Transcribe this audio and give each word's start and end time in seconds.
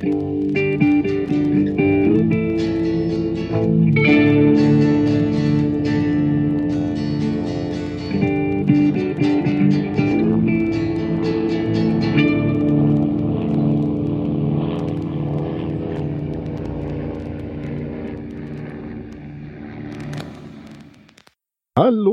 Thank 0.00 0.56
you. 0.56 0.59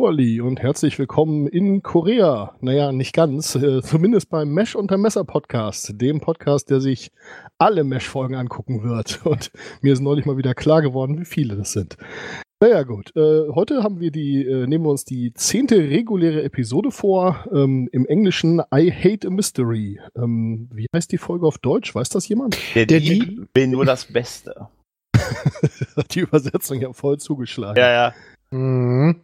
Hallo 0.08 0.16
Ali 0.16 0.40
und 0.40 0.62
herzlich 0.62 0.98
willkommen 1.00 1.48
in 1.48 1.84
Korea. 1.84 2.56
Naja, 2.62 2.94
nicht 2.94 3.12
ganz, 3.12 3.56
äh, 3.56 3.82
zumindest 3.82 4.30
beim 4.30 4.54
Mesh 4.54 4.74
unter 4.74 4.98
Messer 4.98 5.26
Podcast, 5.26 6.00
dem 6.00 6.22
Podcast, 6.22 6.70
der 6.70 6.80
sich 6.80 7.12
alle 7.58 7.84
Mesh-Folgen 7.84 8.36
angucken 8.36 8.84
wird. 8.84 9.20
Und 9.26 9.52
mir 9.82 9.92
ist 9.92 10.00
neulich 10.00 10.26
mal 10.26 10.38
wieder 10.38 10.54
klar 10.54 10.82
geworden, 10.82 11.20
wie 11.20 11.26
viele 11.26 11.58
das 11.58 11.74
sind. 11.74 11.98
Naja, 12.62 12.84
gut. 12.84 13.14
Äh, 13.18 13.50
heute 13.50 13.84
haben 13.84 14.00
wir 14.00 14.12
die, 14.12 14.46
äh, 14.46 14.66
nehmen 14.66 14.86
wir 14.86 14.92
uns 14.92 15.04
die 15.04 15.34
zehnte 15.34 15.76
reguläre 15.76 16.42
Episode 16.42 16.92
vor. 16.92 17.46
Ähm, 17.52 17.90
Im 17.92 18.06
Englischen 18.06 18.62
I 18.74 18.90
Hate 18.90 19.28
a 19.28 19.30
Mystery. 19.30 20.00
Ähm, 20.16 20.70
wie 20.72 20.88
heißt 20.96 21.12
die 21.12 21.18
Folge 21.18 21.46
auf 21.46 21.58
Deutsch? 21.58 21.94
Weiß 21.94 22.08
das 22.08 22.30
jemand? 22.30 22.58
Der, 22.76 22.86
Dieb 22.86 23.50
will 23.54 23.68
nur 23.68 23.84
das 23.84 24.06
Beste. 24.06 24.70
Hat 25.98 26.16
die 26.16 26.22
Übersetzung 26.22 26.80
ja 26.80 26.94
voll 26.94 27.18
zugeschlagen. 27.18 27.78
Ja, 27.78 27.92
ja. 27.92 28.14
Mhm. 28.52 29.22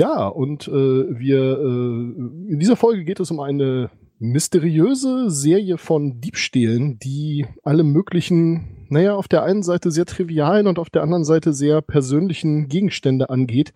Ja, 0.00 0.26
und 0.26 0.66
äh, 0.66 0.72
wir 0.72 1.58
äh, 1.58 2.52
in 2.52 2.58
dieser 2.58 2.76
Folge 2.76 3.04
geht 3.04 3.20
es 3.20 3.30
um 3.30 3.38
eine 3.38 3.90
mysteriöse 4.18 5.30
Serie 5.30 5.78
von 5.78 6.20
Diebstählen, 6.20 6.98
die 6.98 7.46
alle 7.62 7.84
möglichen, 7.84 8.86
naja, 8.88 9.14
auf 9.14 9.28
der 9.28 9.44
einen 9.44 9.62
Seite 9.62 9.92
sehr 9.92 10.06
trivialen 10.06 10.66
und 10.66 10.78
auf 10.78 10.90
der 10.90 11.02
anderen 11.02 11.24
Seite 11.24 11.52
sehr 11.52 11.80
persönlichen 11.80 12.68
Gegenstände 12.68 13.30
angeht. 13.30 13.72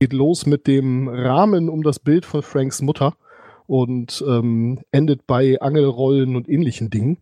Geht 0.00 0.12
los 0.12 0.46
mit 0.46 0.66
dem 0.66 1.08
Rahmen 1.08 1.68
um 1.68 1.82
das 1.82 2.00
Bild 2.00 2.26
von 2.26 2.42
Franks 2.42 2.82
Mutter 2.82 3.14
und 3.66 4.24
ähm, 4.26 4.80
endet 4.90 5.26
bei 5.26 5.60
Angelrollen 5.60 6.34
und 6.34 6.48
ähnlichen 6.48 6.90
Dingen. 6.90 7.18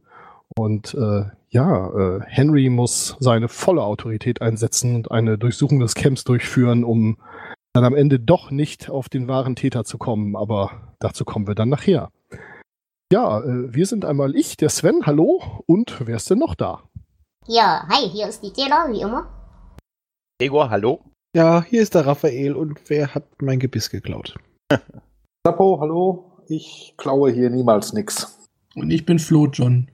Und 0.57 0.95
äh, 0.95 1.25
ja, 1.51 2.17
äh, 2.17 2.21
Henry 2.27 2.71
muss 2.71 3.17
seine 3.21 3.49
volle 3.49 3.83
Autorität 3.83 4.41
einsetzen 4.41 4.97
und 4.97 5.11
eine 5.11 5.37
Durchsuchung 5.37 5.81
des 5.81 5.95
Camps 5.95 6.25
durchführen, 6.25 6.83
um 6.83 7.19
dann 7.73 7.85
am 7.85 7.95
Ende 7.95 8.21
doch 8.21 8.51
nicht 8.51 8.91
auf 8.91 9.09
den 9.09 9.29
wahren 9.29 9.57
Täter 9.57 9.85
zu 9.85 9.99
kommen, 9.99 10.37
aber 10.37 10.95
dazu 10.99 11.25
kommen 11.25 11.47
wir 11.47 11.55
dann 11.55 11.69
nachher. 11.69 12.11
Ja, 13.13 13.41
äh, 13.41 13.75
wir 13.75 13.87
sind 13.87 14.05
einmal 14.05 14.37
ich, 14.37 14.57
der 14.57 14.69
Sven, 14.69 15.07
hallo, 15.07 15.63
und 15.67 16.07
wer 16.07 16.17
ist 16.17 16.31
denn 16.31 16.39
noch 16.39 16.55
da? 16.55 16.83
Ja, 17.47 17.87
hi, 17.89 18.09
hier 18.09 18.29
ist 18.29 18.43
die 18.43 18.53
Tela, 18.53 18.89
wie 18.91 19.01
immer. 19.01 19.29
Egor, 20.41 20.71
hallo. 20.71 21.01
Ja, 21.35 21.63
hier 21.63 21.83
ist 21.83 21.95
der 21.95 22.07
Raphael 22.07 22.55
und 22.55 22.79
wer 22.89 23.15
hat 23.15 23.25
mein 23.41 23.59
Gebiss 23.59 23.91
geklaut? 23.91 24.37
Sapo, 25.47 25.79
hallo. 25.81 26.43
Ich 26.49 26.95
klaue 26.99 27.31
hier 27.33 27.49
niemals 27.49 27.93
nix. 27.93 28.49
Und 28.75 28.91
ich 28.91 29.07
bin 29.07 29.19
Flo 29.19 29.47
John. 29.47 29.91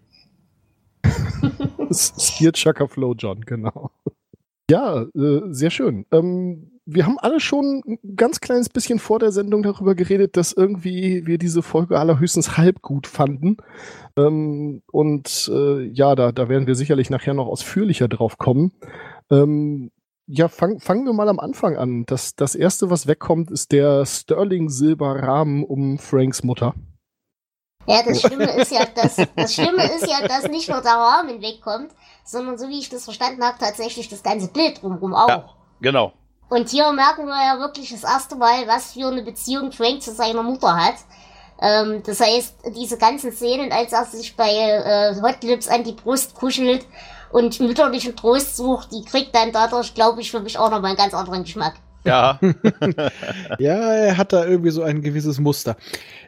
Spear 1.92 2.52
Chucker 2.52 2.88
Flow 2.88 3.14
John, 3.14 3.40
genau. 3.42 3.90
Ja, 4.70 5.06
äh, 5.14 5.40
sehr 5.48 5.70
schön. 5.70 6.04
Ähm, 6.12 6.78
wir 6.84 7.06
haben 7.06 7.18
alle 7.18 7.40
schon 7.40 7.82
ein 7.86 8.16
ganz 8.16 8.40
kleines 8.40 8.68
bisschen 8.68 8.98
vor 8.98 9.18
der 9.18 9.32
Sendung 9.32 9.62
darüber 9.62 9.94
geredet, 9.94 10.36
dass 10.36 10.52
irgendwie 10.52 11.26
wir 11.26 11.38
diese 11.38 11.62
Folge 11.62 11.98
allerhöchstens 11.98 12.56
halb 12.56 12.82
gut 12.82 13.06
fanden. 13.06 13.58
Ähm, 14.16 14.82
und 14.90 15.50
äh, 15.52 15.84
ja, 15.84 16.14
da, 16.14 16.32
da 16.32 16.48
werden 16.48 16.66
wir 16.66 16.74
sicherlich 16.74 17.10
nachher 17.10 17.34
noch 17.34 17.46
ausführlicher 17.46 18.08
drauf 18.08 18.38
kommen. 18.38 18.72
Ähm, 19.30 19.90
ja, 20.26 20.48
fang, 20.48 20.80
fangen 20.80 21.06
wir 21.06 21.14
mal 21.14 21.28
am 21.28 21.40
Anfang 21.40 21.76
an. 21.76 22.04
Das, 22.06 22.36
das 22.36 22.54
erste, 22.54 22.90
was 22.90 23.06
wegkommt, 23.06 23.50
ist 23.50 23.72
der 23.72 24.04
Sterling-Silberrahmen 24.04 25.64
um 25.64 25.98
Franks 25.98 26.42
Mutter. 26.42 26.74
Ja, 27.88 28.02
das 28.02 28.20
Schlimme 28.20 28.44
ist 28.44 28.70
ja, 28.70 28.84
dass, 28.84 29.16
das 29.36 29.54
Schlimme 29.54 29.82
ist 29.84 30.06
ja, 30.06 30.26
dass 30.28 30.44
nicht 30.44 30.68
nur 30.68 30.82
der 30.82 30.92
Rahmen 30.92 31.40
wegkommt, 31.40 31.90
sondern 32.22 32.58
so 32.58 32.68
wie 32.68 32.78
ich 32.78 32.90
das 32.90 33.04
verstanden 33.04 33.42
habe, 33.42 33.56
tatsächlich 33.58 34.10
das 34.10 34.22
ganze 34.22 34.48
Bild 34.48 34.82
drumherum 34.82 35.14
auch. 35.14 35.28
Ja, 35.28 35.48
genau. 35.80 36.12
Und 36.50 36.68
hier 36.68 36.92
merken 36.92 37.26
wir 37.26 37.54
ja 37.54 37.58
wirklich 37.58 37.90
das 37.90 38.04
erste 38.04 38.36
Mal, 38.36 38.66
was 38.66 38.92
für 38.92 39.08
eine 39.08 39.22
Beziehung 39.22 39.72
Frank 39.72 40.02
zu 40.02 40.12
seiner 40.12 40.42
Mutter 40.42 40.76
hat. 40.76 40.96
Ähm, 41.60 42.02
das 42.04 42.20
heißt, 42.20 42.56
diese 42.76 42.98
ganzen 42.98 43.32
Szenen, 43.32 43.72
als 43.72 43.92
er 43.92 44.04
sich 44.04 44.36
bei 44.36 44.50
äh, 44.50 45.20
Hot 45.22 45.42
Lips 45.42 45.66
an 45.68 45.82
die 45.82 45.92
Brust 45.92 46.34
kuschelt 46.34 46.86
und 47.32 47.58
mütterlichen 47.60 48.14
Trost 48.16 48.56
sucht, 48.56 48.92
die 48.92 49.04
kriegt 49.04 49.34
dann 49.34 49.50
dadurch, 49.50 49.94
glaube 49.94 50.20
ich, 50.20 50.30
für 50.30 50.40
mich 50.40 50.58
auch 50.58 50.70
nochmal 50.70 50.90
einen 50.90 50.98
ganz 50.98 51.14
anderen 51.14 51.44
Geschmack. 51.44 51.74
Ja. 52.04 52.38
ja, 53.58 53.74
er 53.94 54.16
hat 54.16 54.32
da 54.32 54.44
irgendwie 54.46 54.70
so 54.70 54.82
ein 54.82 55.02
gewisses 55.02 55.38
Muster. 55.40 55.76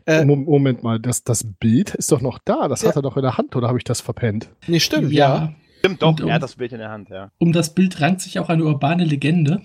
Äh, 0.06 0.24
Moment 0.24 0.82
mal, 0.82 0.98
das, 0.98 1.24
das 1.24 1.44
Bild 1.44 1.94
ist 1.94 2.10
doch 2.12 2.20
noch 2.20 2.38
da. 2.44 2.68
Das 2.68 2.82
Ja. 2.82 2.88
hat 2.88 2.96
er 2.96 3.02
doch 3.02 3.16
in 3.16 3.22
der 3.22 3.38
Hand, 3.38 3.56
oder 3.56 3.68
habe 3.68 3.78
ich 3.78 3.84
das 3.84 4.00
verpennt? 4.00 4.48
nee, 4.66 4.80
stimmt, 4.80 5.12
ja. 5.12 5.52
Stimmt 5.78 6.02
doch, 6.02 6.18
um- 6.20 6.28
er 6.28 6.34
hat 6.34 6.42
das 6.42 6.56
Bild 6.56 6.72
in 6.72 6.78
der 6.78 6.90
Hand, 6.90 7.08
ja. 7.08 7.30
Um 7.38 7.52
das 7.52 7.74
Bild 7.74 8.00
rankt 8.00 8.20
sich 8.20 8.38
auch 8.38 8.48
eine 8.48 8.64
urbane 8.64 9.04
Legende. 9.04 9.62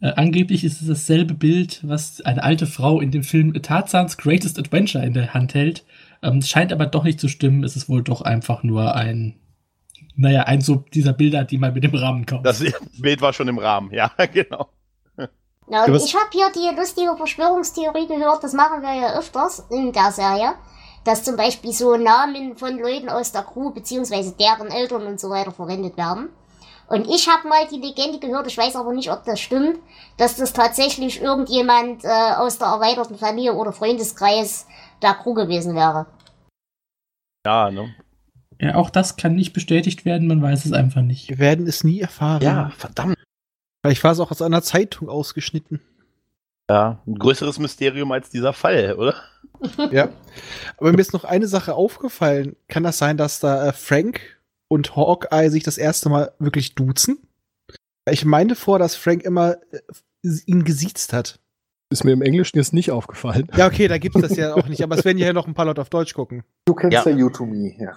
Äh, 0.00 0.12
angeblich 0.12 0.62
ist 0.62 0.80
es 0.80 0.86
dasselbe 0.86 1.34
Bild, 1.34 1.80
was 1.82 2.20
eine 2.20 2.42
alte 2.42 2.66
Frau 2.66 3.00
in 3.00 3.10
dem 3.10 3.22
Film 3.24 3.52
Tarzans 3.62 4.16
Greatest 4.18 4.58
Adventure 4.58 5.04
in 5.04 5.12
der 5.14 5.34
Hand 5.34 5.54
hält. 5.54 5.84
Ähm, 6.22 6.42
scheint 6.42 6.72
aber 6.72 6.86
doch 6.86 7.04
nicht 7.04 7.18
zu 7.18 7.28
stimmen. 7.28 7.64
Es 7.64 7.74
ist 7.76 7.88
wohl 7.88 8.02
doch 8.02 8.20
einfach 8.22 8.62
nur 8.62 8.94
ein, 8.94 9.36
naja, 10.14 10.42
ein 10.42 10.60
so 10.60 10.84
dieser 10.94 11.12
Bilder, 11.14 11.44
die 11.44 11.58
man 11.58 11.72
mit 11.74 11.82
dem 11.84 11.94
Rahmen 11.94 12.26
kauft. 12.26 12.44
Das 12.46 12.62
Bild 13.00 13.20
war 13.22 13.32
schon 13.32 13.48
im 13.48 13.58
Rahmen, 13.58 13.92
ja, 13.92 14.10
genau. 14.32 14.68
Ja, 15.70 15.84
und 15.84 15.94
ich 15.96 16.14
habe 16.14 16.30
hier 16.32 16.50
die 16.50 16.74
lustige 16.76 17.14
Verschwörungstheorie 17.16 18.06
gehört, 18.06 18.42
das 18.42 18.54
machen 18.54 18.80
wir 18.82 18.94
ja 18.94 19.18
öfters 19.18 19.66
in 19.70 19.92
der 19.92 20.10
Serie, 20.12 20.54
dass 21.04 21.24
zum 21.24 21.36
Beispiel 21.36 21.72
so 21.72 21.96
Namen 21.96 22.56
von 22.56 22.78
Leuten 22.78 23.10
aus 23.10 23.32
der 23.32 23.42
Crew 23.42 23.70
beziehungsweise 23.70 24.32
deren 24.32 24.68
Eltern 24.68 25.06
und 25.06 25.20
so 25.20 25.28
weiter 25.28 25.52
verwendet 25.52 25.96
werden. 25.96 26.30
Und 26.88 27.06
ich 27.06 27.28
habe 27.28 27.46
mal 27.48 27.66
die 27.70 27.80
Legende 27.80 28.18
gehört, 28.18 28.46
ich 28.46 28.56
weiß 28.56 28.76
aber 28.76 28.94
nicht, 28.94 29.12
ob 29.12 29.24
das 29.24 29.40
stimmt, 29.40 29.78
dass 30.16 30.36
das 30.36 30.54
tatsächlich 30.54 31.20
irgendjemand 31.20 32.02
äh, 32.02 32.32
aus 32.38 32.58
der 32.58 32.68
erweiterten 32.68 33.18
Familie 33.18 33.52
oder 33.52 33.72
Freundeskreis 33.72 34.66
der 35.02 35.12
Crew 35.14 35.34
gewesen 35.34 35.74
wäre. 35.74 36.06
Ja, 37.44 37.70
ne? 37.70 37.94
ja, 38.58 38.74
auch 38.74 38.88
das 38.88 39.16
kann 39.16 39.34
nicht 39.34 39.52
bestätigt 39.52 40.06
werden, 40.06 40.28
man 40.28 40.40
weiß 40.40 40.64
es 40.64 40.72
einfach 40.72 41.02
nicht. 41.02 41.28
Wir 41.28 41.38
werden 41.38 41.66
es 41.66 41.84
nie 41.84 42.00
erfahren. 42.00 42.42
Ja, 42.42 42.70
verdammt. 42.70 43.17
Vielleicht 43.82 44.02
war 44.04 44.12
es 44.12 44.20
auch 44.20 44.30
aus 44.30 44.42
einer 44.42 44.62
Zeitung 44.62 45.08
ausgeschnitten. 45.08 45.80
Ja, 46.70 47.00
ein 47.06 47.14
größeres 47.14 47.58
Mysterium 47.58 48.12
als 48.12 48.30
dieser 48.30 48.52
Fall, 48.52 48.94
oder? 48.94 49.14
ja. 49.90 50.10
Aber 50.76 50.92
mir 50.92 51.00
ist 51.00 51.12
noch 51.12 51.24
eine 51.24 51.48
Sache 51.48 51.74
aufgefallen. 51.74 52.56
Kann 52.68 52.82
das 52.82 52.98
sein, 52.98 53.16
dass 53.16 53.40
da 53.40 53.68
äh, 53.68 53.72
Frank 53.72 54.20
und 54.68 54.94
Hawkeye 54.94 55.48
sich 55.48 55.62
das 55.62 55.78
erste 55.78 56.08
Mal 56.10 56.32
wirklich 56.38 56.74
duzen? 56.74 57.18
Ich 58.10 58.24
meine 58.24 58.54
vor, 58.54 58.78
dass 58.78 58.96
Frank 58.96 59.22
immer 59.22 59.56
äh, 59.72 60.28
ihn 60.46 60.64
gesiezt 60.64 61.12
hat. 61.12 61.40
Ist 61.90 62.04
mir 62.04 62.12
im 62.12 62.20
Englischen 62.20 62.58
jetzt 62.58 62.74
nicht 62.74 62.90
aufgefallen. 62.90 63.48
Ja, 63.56 63.66
okay, 63.66 63.88
da 63.88 63.96
gibt 63.96 64.14
es 64.16 64.22
das 64.22 64.36
ja 64.36 64.54
auch 64.54 64.68
nicht, 64.68 64.82
aber 64.82 64.98
es 64.98 65.06
werden 65.06 65.16
ja 65.16 65.32
noch 65.32 65.46
ein 65.46 65.54
paar 65.54 65.64
Leute 65.64 65.80
auf 65.80 65.88
Deutsch 65.88 66.12
gucken. 66.12 66.44
Du 66.66 66.74
kennst 66.74 66.92
Ja. 66.92 67.10
ja, 67.10 67.16
You 67.16 67.30
to 67.30 67.46
Me, 67.46 67.74
ja. 67.78 67.96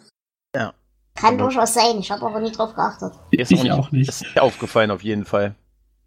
Kann 1.14 1.38
durchaus 1.38 1.74
sein, 1.74 2.00
ich 2.00 2.09
habe 2.09 2.25
aber 2.25 2.40
nie 2.40 2.52
drauf 2.52 2.74
geachtet. 2.74 3.14
Ist 3.31 3.52
Ich 3.52 3.70
auch 3.72 3.91
nicht. 3.91 4.09
Ist 4.09 4.24
mir 4.34 4.41
aufgefallen 4.41 4.91
auf 4.91 5.03
jeden 5.03 5.25
Fall. 5.25 5.56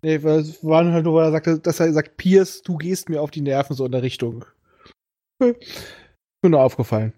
Nee, 0.05 0.23
weil 0.23 0.41
es 0.41 0.63
war 0.63 0.85
halt 0.85 1.05
nur, 1.07 1.15
weil 1.15 1.29
er 1.29 1.31
sagte, 1.31 1.59
dass 1.59 1.81
er 1.81 1.91
sagt, 1.95 2.19
Piers, 2.19 2.61
du 2.61 2.77
gehst 2.77 3.09
mir 3.09 3.23
auf 3.23 3.31
die 3.31 3.41
Nerven 3.41 3.75
so 3.75 3.87
in 3.87 3.93
der 3.93 4.03
Richtung. 4.03 4.45
Hm. 5.43 5.55
Mir 6.43 6.51
nur 6.51 6.61
aufgefallen. 6.61 7.15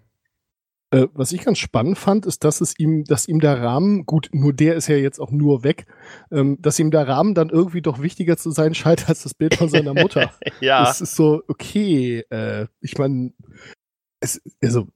Äh, 0.91 1.07
was 1.13 1.33
ich 1.33 1.43
ganz 1.43 1.57
spannend 1.57 1.97
fand, 1.97 2.25
ist, 2.25 2.45
dass 2.45 2.61
es 2.61 2.79
ihm, 2.79 3.03
dass 3.03 3.27
ihm 3.27 3.41
der 3.41 3.61
Rahmen, 3.61 4.05
gut, 4.05 4.29
nur 4.31 4.53
der 4.53 4.75
ist 4.75 4.87
ja 4.87 4.95
jetzt 4.95 5.19
auch 5.19 5.31
nur 5.31 5.65
weg, 5.65 5.85
ähm, 6.31 6.61
dass 6.61 6.79
ihm 6.79 6.89
der 6.89 7.09
Rahmen 7.09 7.35
dann 7.35 7.49
irgendwie 7.49 7.81
doch 7.81 8.01
wichtiger 8.01 8.37
zu 8.37 8.51
sein 8.51 8.73
scheint 8.73 9.09
als 9.09 9.23
das 9.23 9.33
Bild 9.33 9.55
von 9.55 9.67
seiner 9.67 9.93
Mutter. 9.93 10.31
Ja, 10.61 10.89
Es 10.89 11.01
ist 11.01 11.17
so, 11.17 11.43
okay, 11.49 12.23
äh, 12.29 12.67
ich 12.79 12.97
meine, 12.97 13.33
es, 14.21 14.41
also 14.63 14.87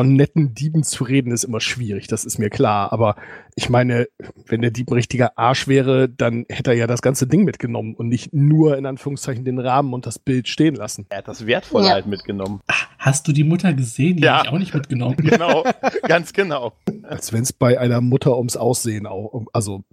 von 0.00 0.14
netten 0.14 0.54
Dieben 0.54 0.82
zu 0.82 1.04
reden 1.04 1.30
ist 1.30 1.44
immer 1.44 1.60
schwierig, 1.60 2.06
das 2.06 2.24
ist 2.24 2.38
mir 2.38 2.48
klar. 2.48 2.90
Aber 2.90 3.16
ich 3.54 3.68
meine, 3.68 4.06
wenn 4.46 4.62
der 4.62 4.70
Dieb 4.70 4.88
ein 4.88 4.94
richtiger 4.94 5.36
Arsch 5.36 5.68
wäre, 5.68 6.08
dann 6.08 6.46
hätte 6.48 6.70
er 6.70 6.76
ja 6.78 6.86
das 6.86 7.02
ganze 7.02 7.26
Ding 7.26 7.44
mitgenommen 7.44 7.94
und 7.94 8.08
nicht 8.08 8.32
nur 8.32 8.78
in 8.78 8.86
Anführungszeichen 8.86 9.44
den 9.44 9.58
Rahmen 9.58 9.92
und 9.92 10.06
das 10.06 10.18
Bild 10.18 10.48
stehen 10.48 10.74
lassen. 10.74 11.04
er 11.10 11.18
hat 11.18 11.28
das 11.28 11.44
Wertvolle 11.44 11.88
Ja. 11.88 11.92
halt 11.92 12.06
mitgenommen. 12.06 12.60
Hast 12.98 13.28
du 13.28 13.32
die 13.32 13.44
Mutter 13.44 13.74
gesehen? 13.74 14.16
Die 14.16 14.22
Ja. 14.22 14.38
habe 14.38 14.46
ich 14.46 14.52
auch 14.54 14.58
nicht 14.58 14.72
mitgenommen. 14.74 15.16
Genau, 15.18 15.64
ganz 16.08 16.32
genau. 16.32 16.72
Als 17.02 17.34
wenn 17.34 17.42
es 17.42 17.52
bei 17.52 17.78
einer 17.78 18.00
Mutter 18.00 18.38
ums 18.38 18.56
Aussehen 18.56 19.06
auch, 19.06 19.26
um- 19.34 19.48
also 19.52 19.84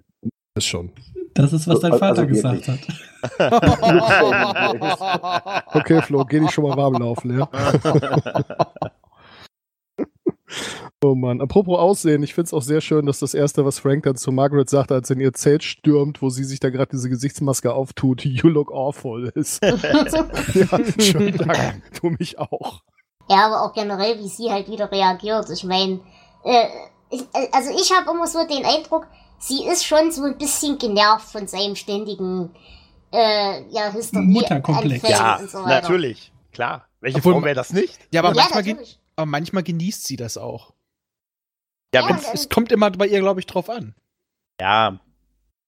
ist 0.56 0.68
schon. 0.68 0.94
Das 1.34 1.52
ist, 1.52 1.68
was 1.68 1.82
dein 1.82 1.92
Also 1.92 2.00
Vater 2.00 2.30
wirklich. 2.30 2.42
gesagt 2.42 2.70
hat. 2.70 2.80
Okay, 5.74 6.02
Flo, 6.02 6.24
geh 6.24 6.40
dich 6.40 6.52
schon 6.52 6.64
mal 6.64 6.78
warm 6.78 6.94
laufen, 6.94 7.38
ja. 7.38 7.50
Oh 11.02 11.16
Mann. 11.16 11.42
Apropos 11.42 11.78
Aussehen, 11.78 12.24
ich 12.24 12.34
finde 12.34 12.48
es 12.48 12.54
auch 12.54 12.62
sehr 12.62 12.82
schön, 12.82 13.06
dass 13.06 13.20
das 13.20 13.34
Erste, 13.34 13.66
was 13.66 13.80
Frank 13.80 14.04
dann 14.04 14.16
zu 14.16 14.32
Margaret 14.32 14.70
sagt, 14.70 14.92
als 14.92 15.10
er 15.10 15.16
in 15.16 15.22
ihr 15.22 15.34
Zelt 15.34 15.64
stürmt, 15.64 16.22
wo 16.22 16.30
sie 16.30 16.44
sich 16.44 16.60
da 16.60 16.70
gerade 16.70 16.90
diese 16.92 17.10
Gesichtsmaske 17.10 17.74
auftut, 17.74 18.24
you 18.26 18.50
look 18.50 18.72
awful 18.72 19.32
ist. 19.36 19.64
ja, 19.64 20.80
schönen 21.00 21.38
Dank. 21.38 21.84
Du 22.02 22.10
mich 22.12 22.40
auch. 22.40 22.82
Ja, 23.30 23.46
aber 23.46 23.62
auch 23.62 23.74
generell, 23.74 24.20
wie 24.20 24.30
sie 24.30 24.50
halt 24.50 24.70
wieder 24.70 24.92
reagiert. 24.92 25.50
Ich 25.50 25.64
meine, 25.64 26.00
äh, 26.44 26.66
äh, 27.12 27.48
also 27.52 27.72
ich 27.72 27.92
habe 27.92 28.10
immer 28.12 28.26
so 28.26 28.40
den 28.48 28.66
Eindruck, 28.66 29.08
sie 29.40 29.66
ist 29.66 29.86
schon 29.86 30.12
so 30.12 30.24
ein 30.24 30.38
bisschen 30.38 30.78
genervt 30.78 31.30
von 31.30 31.48
seinem 31.48 31.76
ständigen 31.76 32.50
äh, 33.12 33.64
ja, 33.70 33.92
Hysterie 33.92 34.26
Mutterkomplex. 34.26 35.08
Ja, 35.08 35.38
und 35.38 35.50
so 35.50 35.60
weiter. 35.60 35.82
natürlich. 35.82 36.32
Klar. 36.54 36.86
Welche 37.02 37.18
Obwohl 37.18 37.34
Frau 37.34 37.44
wäre 37.44 37.56
das 37.56 37.72
nicht? 37.72 38.00
Ja, 38.12 38.22
aber, 38.22 38.30
Ja, 38.30 38.36
manchmal, 38.36 38.64
natürlich. 38.64 39.00
Aber 39.18 39.26
manchmal 39.26 39.64
genießt 39.64 40.06
sie 40.06 40.16
das 40.16 40.38
auch. 40.38 40.74
Ja, 41.94 42.08
Ja, 42.10 42.16
äh, 42.16 42.22
Es 42.34 42.48
kommt 42.50 42.72
immer 42.72 42.90
bei 42.92 43.08
ihr, 43.08 43.20
glaube 43.20 43.40
ich, 43.40 43.46
drauf 43.46 43.70
an. 43.70 43.96
ja, 44.62 45.00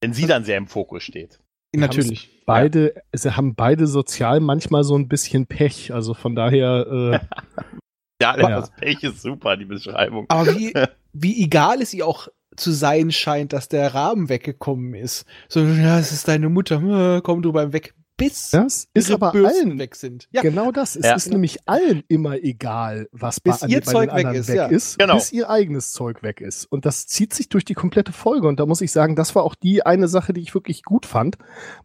wenn 0.02 0.14
sie 0.14 0.28
dann 0.28 0.46
sehr 0.46 0.58
im 0.58 0.68
Fokus 0.68 1.04
steht. 1.04 1.40
Natürlich. 1.76 2.44
Beide, 2.46 2.96
sie 3.14 3.36
haben 3.36 3.54
beide 3.54 3.86
sozial 3.86 4.40
manchmal 4.40 4.84
so 4.84 4.96
ein 4.98 5.08
bisschen 5.10 5.46
Pech. 5.46 5.94
Also 5.94 6.14
von 6.14 6.36
daher, 6.36 6.88
äh, 6.88 7.20
Ja, 8.22 8.38
Ja. 8.38 8.50
das 8.60 8.72
Pech 8.72 9.04
ist 9.04 9.22
super, 9.22 9.56
die 9.58 9.66
Beschreibung. 9.66 10.26
Aber 10.30 10.48
wie, 10.56 10.74
wie 11.14 11.44
egal 11.44 11.82
es 11.82 11.94
ihr 11.94 12.08
auch 12.08 12.28
zu 12.56 12.72
sein 12.72 13.12
scheint, 13.12 13.54
dass 13.54 13.70
der 13.70 13.94
Rahmen 13.94 14.28
weggekommen 14.30 14.94
ist. 14.94 15.26
So, 15.48 15.62
ja, 15.62 16.00
es 16.00 16.12
ist 16.12 16.28
deine 16.28 16.50
Mutter, 16.50 16.82
äh, 17.18 17.22
komm 17.22 17.42
du 17.42 17.52
beim 17.54 17.72
Weg. 17.72 17.94
Bis 18.20 18.52
das 18.52 18.88
ist 18.94 19.10
ihre 19.10 19.16
aber 19.16 19.32
Bürsten 19.32 19.70
allen 19.72 19.80
weg 19.80 19.96
sind. 19.96 20.28
Ja, 20.32 20.42
Genau 20.44 20.72
das. 20.72 20.96
Es 20.96 21.06
Ja. 21.06 21.16
ist 21.16 21.30
nämlich 21.32 21.58
allen 21.68 22.04
immer 22.08 22.36
egal, 22.38 23.08
was 23.12 23.40
Bis 23.40 23.60
bei, 23.62 23.68
ihr 23.68 23.82
bei 23.82 23.92
Zeug 23.92 24.10
den 24.10 24.18
weg 24.18 24.26
anderen 24.26 24.42
ist, 24.42 24.48
weg 24.50 24.56
ja. 24.58 24.66
ist, 24.68 25.00
Genau. 25.00 25.16
bis 25.16 25.32
ihr 25.32 25.50
eigenes 25.50 25.92
Zeug 25.92 26.22
weg 26.22 26.42
ist. 26.42 26.66
Und 26.66 26.86
das 26.86 27.08
zieht 27.08 27.34
sich 27.34 27.50
durch 27.50 27.66
die 27.66 27.74
komplette 27.74 28.12
Folge. 28.12 28.48
Und 28.48 28.60
da 28.60 28.66
muss 28.66 28.82
ich 28.82 28.92
sagen, 28.92 29.16
das 29.16 29.34
war 29.36 29.44
auch 29.44 29.56
die 29.56 29.86
eine 29.86 30.08
Sache, 30.08 30.34
die 30.34 30.42
ich 30.42 30.54
wirklich 30.54 30.84
gut 30.84 31.06
fand. 31.06 31.38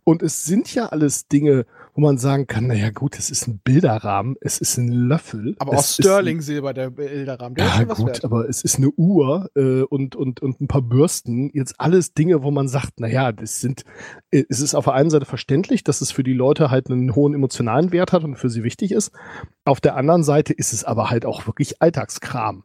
Und 0.04 0.22
es 0.22 0.44
sind 0.44 0.74
ja 0.74 0.86
alles 0.86 1.28
Dinge, 1.28 1.66
wo 1.94 2.00
man 2.00 2.18
sagen 2.18 2.46
kann, 2.46 2.66
naja 2.66 2.90
gut, 2.90 3.18
es 3.18 3.30
ist 3.30 3.46
ein 3.46 3.58
Bilderrahmen, 3.62 4.36
es 4.40 4.58
ist 4.58 4.76
ein 4.78 4.88
Löffel. 4.88 5.54
aber 5.58 5.74
aus 5.78 5.98
ein- 5.98 6.02
Sterling-Silber, 6.02 6.74
der 6.74 6.90
Bilderrahmen. 6.90 7.54
Der 7.54 7.66
ist 7.66 7.78
Ja, 7.78 7.84
gut, 7.84 8.06
wert. 8.08 8.24
aber 8.24 8.48
es 8.48 8.62
ist 8.62 8.76
eine 8.78 8.90
Uhr 8.90 9.48
äh, 9.54 9.82
und, 9.82 10.16
und, 10.16 10.40
und 10.42 10.60
ein 10.60 10.66
paar 10.68 10.82
Bürsten. 10.82 11.50
Jetzt 11.54 11.74
alles 11.78 12.12
Dinge, 12.14 12.42
wo 12.42 12.50
man 12.50 12.66
sagt, 12.68 12.98
naja, 13.00 13.30
das 13.32 13.60
sind, 13.60 13.84
äh, 14.32 14.44
es 14.48 14.60
ist 14.60 14.74
auf 14.74 14.84
der 14.84 14.94
einen 14.94 15.10
Seite 15.10 15.24
verständlich, 15.26 15.84
dass 15.84 16.00
es 16.00 16.10
für 16.10 16.24
die 16.24 16.32
Leute 16.34 16.70
halt 16.70 16.90
einen 16.90 17.14
hohen 17.14 17.32
emotionalen 17.34 17.92
Wert 17.92 18.12
hat 18.12 18.24
und 18.24 18.36
für 18.36 18.50
sie 18.50 18.64
wichtig 18.64 18.90
ist. 18.92 19.12
Auf 19.64 19.80
der 19.80 19.96
anderen 19.96 20.24
Seite 20.24 20.52
ist 20.52 20.72
es 20.72 20.84
aber 20.84 21.10
halt 21.10 21.24
auch 21.24 21.46
wirklich 21.46 21.80
Alltagskram. 21.80 22.64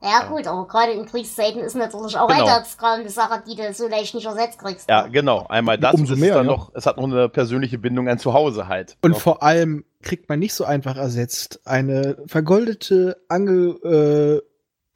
Ja 0.00 0.24
gut, 0.28 0.46
aber 0.46 0.66
gerade 0.68 0.92
in 0.92 1.06
Kriegszeiten 1.06 1.60
ist 1.60 1.74
natürlich 1.74 2.16
auch 2.16 2.28
Genau. 2.28 2.42
Alltagskram 2.46 3.00
eine 3.00 3.10
Sache, 3.10 3.42
die 3.48 3.56
du 3.56 3.72
so 3.74 3.88
leicht 3.88 4.14
nicht 4.14 4.26
ersetzt 4.26 4.58
kriegst. 4.60 4.88
Ja, 4.88 5.08
genau. 5.08 5.46
Einmal 5.48 5.76
das 5.76 5.94
Umso 5.94 6.14
mehr, 6.14 6.28
ist 6.30 6.34
dann 6.36 6.46
ja. 6.46 6.52
noch, 6.52 6.70
es 6.74 6.86
hat 6.86 6.96
noch 6.98 7.04
eine 7.04 7.28
persönliche 7.28 7.78
Bindung 7.78 8.08
an 8.08 8.18
Zuhause 8.20 8.68
halt. 8.68 8.96
Und 9.02 9.14
Ja. 9.14 9.18
vor 9.18 9.42
allem 9.42 9.84
kriegt 10.02 10.28
man 10.28 10.38
nicht 10.38 10.54
so 10.54 10.64
einfach 10.64 10.96
ersetzt 10.96 11.60
eine 11.64 12.16
vergoldete 12.26 13.16
Angel, 13.28 14.42
äh, 14.44 14.48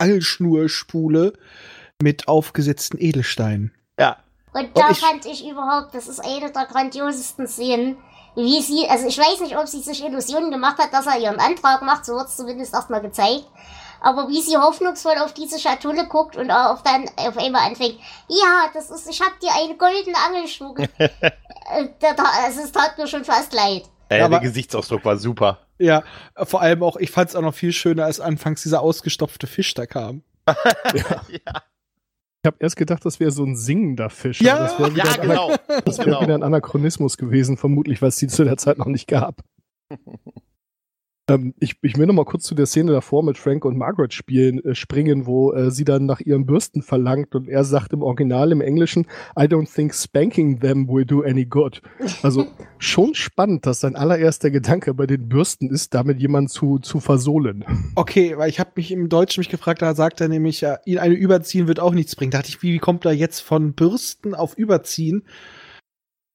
Angelschnurspule 0.03 1.33
mit 2.01 2.29
aufgesetzten 2.29 2.99
Edelsteinen. 3.01 3.73
ja, 3.99 4.17
Und 4.55 4.77
da 4.77 4.87
Und 4.87 4.93
ich- 4.93 4.99
fand 5.01 5.25
ich 5.27 5.49
überhaupt, 5.49 5.95
das 5.95 6.09
ist 6.09 6.21
eine 6.21 6.53
der 6.53 6.67
grandiosesten 6.67 7.47
Szenen, 7.47 7.97
wie 8.37 8.61
sie, 8.61 8.87
also 8.89 9.07
ich 9.07 9.17
weiß 9.19 9.41
nicht, 9.41 9.57
ob 9.57 9.67
sie 9.67 9.81
sich 9.81 10.05
Illusionen 10.05 10.51
gemacht 10.51 10.79
hat, 10.79 10.93
dass 10.93 11.07
er 11.07 11.19
ihren 11.19 11.39
Antrag 11.41 11.81
macht, 11.83 12.05
so 12.05 12.15
wird 12.15 12.27
es 12.29 12.37
zumindest 12.37 12.75
erstmal 12.75 13.01
gezeigt. 13.01 13.47
Aber 14.03 14.29
wie 14.29 14.41
sie 14.43 14.57
hoffnungsvoll 14.57 15.15
auf 15.19 15.33
diese 15.33 15.59
Schatulle 15.59 16.09
guckt 16.09 16.37
und 16.37 16.51
auf 16.51 16.83
dann 16.83 17.05
auf 17.17 17.37
einmal 17.39 17.69
anfängt, 17.69 17.99
ja, 18.29 18.65
das 18.75 18.91
ist, 18.91 19.09
ich 19.09 19.21
hab 19.21 19.39
dir 19.41 19.51
eine 19.55 19.77
goldene 19.77 20.17
Angelschnur. 20.27 20.75
ge- 20.75 20.89
Äh, 21.75 21.89
also 22.45 22.61
es 22.61 22.73
tat 22.73 22.99
mir 22.99 23.07
schon 23.07 23.25
fast 23.25 23.53
leid. 23.55 23.85
äh, 24.09 24.21
Aber- 24.21 24.41
der 24.41 24.49
Gesichtsausdruck 24.49 25.05
war 25.05 25.17
super. 25.17 25.59
Ja, 25.79 26.03
vor 26.37 26.61
allem 26.61 26.83
auch, 26.83 26.97
ich 26.97 27.11
fand 27.11 27.31
es 27.31 27.37
auch 27.37 27.41
noch 27.41 27.55
viel 27.55 27.73
schöner, 27.73 28.05
als 28.05 28.21
anfangs 28.21 28.63
dieser 28.63 28.83
ausgestopfte 28.83 29.47
Fisch 29.47 29.73
da 29.75 29.87
kam. 29.87 30.23
ja, 30.49 31.23
Ich 31.35 31.41
habe 32.47 32.57
erst 32.59 32.77
gedacht, 32.77 33.05
das 33.05 33.21
wäre 33.21 33.31
so 33.31 33.45
ein 33.45 33.57
singender 33.57 34.11
Fisch. 34.11 34.41
Ja, 34.41 34.59
das 34.59 34.79
wäre 34.79 34.93
wieder, 34.95 35.05
ja, 35.07 35.17
genau. 35.17 35.49
wär 35.69 35.87
wieder 35.87 36.05
genau. 36.05 36.19
ein 36.21 36.43
Anachronismus 36.43 37.17
gewesen, 37.17 37.57
vermutlich, 37.57 38.03
weil 38.03 38.09
es 38.11 38.17
die 38.17 38.27
zu 38.27 38.45
der 38.45 38.57
Zeit 38.57 38.79
noch 38.79 38.87
nicht 38.87 39.07
gab. 39.07 39.41
Ähm, 41.29 41.55
ich, 41.61 41.77
ich 41.83 41.97
will 41.97 42.07
noch 42.07 42.15
mal 42.15 42.25
kurz 42.25 42.45
zu 42.45 42.55
der 42.55 42.67
Szene 42.67 42.93
davor 42.93 43.23
mit 43.23 43.39
Frank 43.39 43.65
und 43.65 43.77
Margaret 43.77 44.13
spielen, 44.13 44.65
äh, 44.65 44.75
springen, 44.75 45.27
wo 45.27 45.53
äh, 45.53 45.71
sie 45.71 45.85
dann 45.85 46.05
nach 46.05 46.21
ihren 46.21 46.47
Bürsten 46.47 46.83
verlangt 46.83 47.35
und 47.35 47.49
er 47.49 47.65
sagt 47.65 47.93
im 47.93 48.03
Original, 48.03 48.51
im 48.51 48.61
Englischen, 48.61 49.07
I 49.39 49.45
don't 49.45 49.73
think 49.73 49.95
spanking 49.95 50.59
them 50.61 50.89
will 50.89 51.05
do 51.05 51.23
any 51.23 51.45
good. 51.45 51.81
Also 52.23 52.47
schon 52.79 53.15
spannend, 53.15 53.67
dass 53.67 53.81
sein 53.81 53.95
allererster 53.95 54.51
Gedanke 54.51 54.95
bei 54.95 55.07
den 55.07 55.29
Bürsten 55.29 55.71
ist, 55.71 55.95
damit 55.95 56.21
jemanden 56.21 56.49
zu, 56.49 56.79
zu 56.79 56.99
versohlen. 56.99 57.65
Okay, 57.95 58.37
weil 58.37 58.51
ich 58.51 58.59
habe 58.59 58.73
mich 58.75 58.91
im 58.91 59.09
Deutschen 59.09 59.41
mich 59.41 59.49
gefragt, 59.49 59.81
da 59.83 59.95
sagt 59.95 60.21
er 60.21 60.29
nämlich, 60.29 60.61
ja, 60.61 60.79
ihn 60.85 60.99
eine 60.99 61.15
Überziehen 61.15 61.69
wird 61.69 61.79
auch 61.79 61.95
nichts 61.95 62.17
bringen. 62.17 62.33
Da 62.33 62.39
dachte 62.39 62.51
ich, 62.51 62.63
wie, 62.63 62.73
wie 62.73 62.79
kommt 62.79 63.05
er 63.05 63.13
jetzt 63.13 63.41
von 63.41 63.75
Bürsten 63.75 64.35
auf 64.35 64.59
Überziehen? 64.59 65.25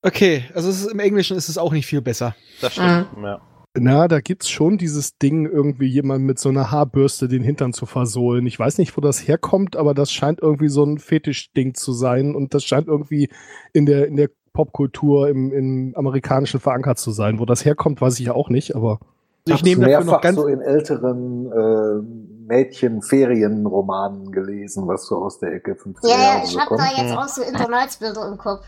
Okay, 0.01 0.45
also 0.53 0.69
es 0.69 0.81
ist, 0.81 0.91
im 0.91 0.99
Englischen 0.99 1.35
ist 1.35 1.49
es 1.49 1.57
auch 1.57 1.73
nicht 1.73 1.87
viel 1.87 2.01
besser. 2.01 2.35
Das 2.61 2.73
stimmt. 2.73 3.07
Ja. 3.21 3.41
Na, 3.79 4.07
da 4.07 4.19
gibt's 4.19 4.49
schon 4.49 4.77
dieses 4.77 5.17
Ding, 5.17 5.45
irgendwie 5.45 5.87
jemand 5.87 6.25
mit 6.25 6.39
so 6.39 6.49
einer 6.49 6.71
Haarbürste 6.71 7.27
den 7.27 7.43
Hintern 7.43 7.73
zu 7.73 7.85
versohlen. 7.85 8.45
Ich 8.45 8.57
weiß 8.57 8.77
nicht, 8.77 8.95
wo 8.97 9.01
das 9.01 9.27
herkommt, 9.27 9.75
aber 9.75 9.93
das 9.93 10.11
scheint 10.11 10.41
irgendwie 10.41 10.69
so 10.69 10.83
ein 10.83 10.97
Fetischding 10.97 11.73
zu 11.73 11.93
sein 11.93 12.35
und 12.35 12.53
das 12.53 12.63
scheint 12.63 12.87
irgendwie 12.87 13.29
in 13.73 13.85
der, 13.85 14.07
in 14.07 14.15
der 14.15 14.29
Popkultur 14.53 15.29
im, 15.29 15.51
im 15.51 15.93
Amerikanischen 15.95 16.59
verankert 16.59 16.97
zu 16.97 17.11
sein. 17.11 17.39
Wo 17.39 17.45
das 17.45 17.63
herkommt, 17.63 18.01
weiß 18.01 18.19
ich 18.19 18.25
ja 18.25 18.33
auch 18.33 18.49
nicht, 18.49 18.75
aber 18.75 18.99
ich 19.45 19.63
nehme 19.63 19.81
dafür 19.81 19.99
noch 19.99 20.05
mehrfach 20.05 20.21
ganz. 20.21 20.37
so 20.37 20.47
in 20.47 20.61
älteren 20.61 21.51
äh, 21.51 22.01
Mädchen-Ferienromanen 22.47 24.31
gelesen, 24.31 24.87
was 24.87 25.05
so 25.05 25.17
aus 25.17 25.39
der 25.39 25.53
Ecke 25.53 25.73
50er 25.73 26.07
Ja, 26.07 26.17
ja, 26.17 26.41
ich 26.43 26.49
so 26.49 26.59
hab 26.59 26.69
da 26.69 26.85
jetzt 26.97 27.15
auch 27.15 27.27
so 27.27 27.43
Internatsbilder 27.43 28.27
im 28.27 28.37
Kopf. 28.37 28.65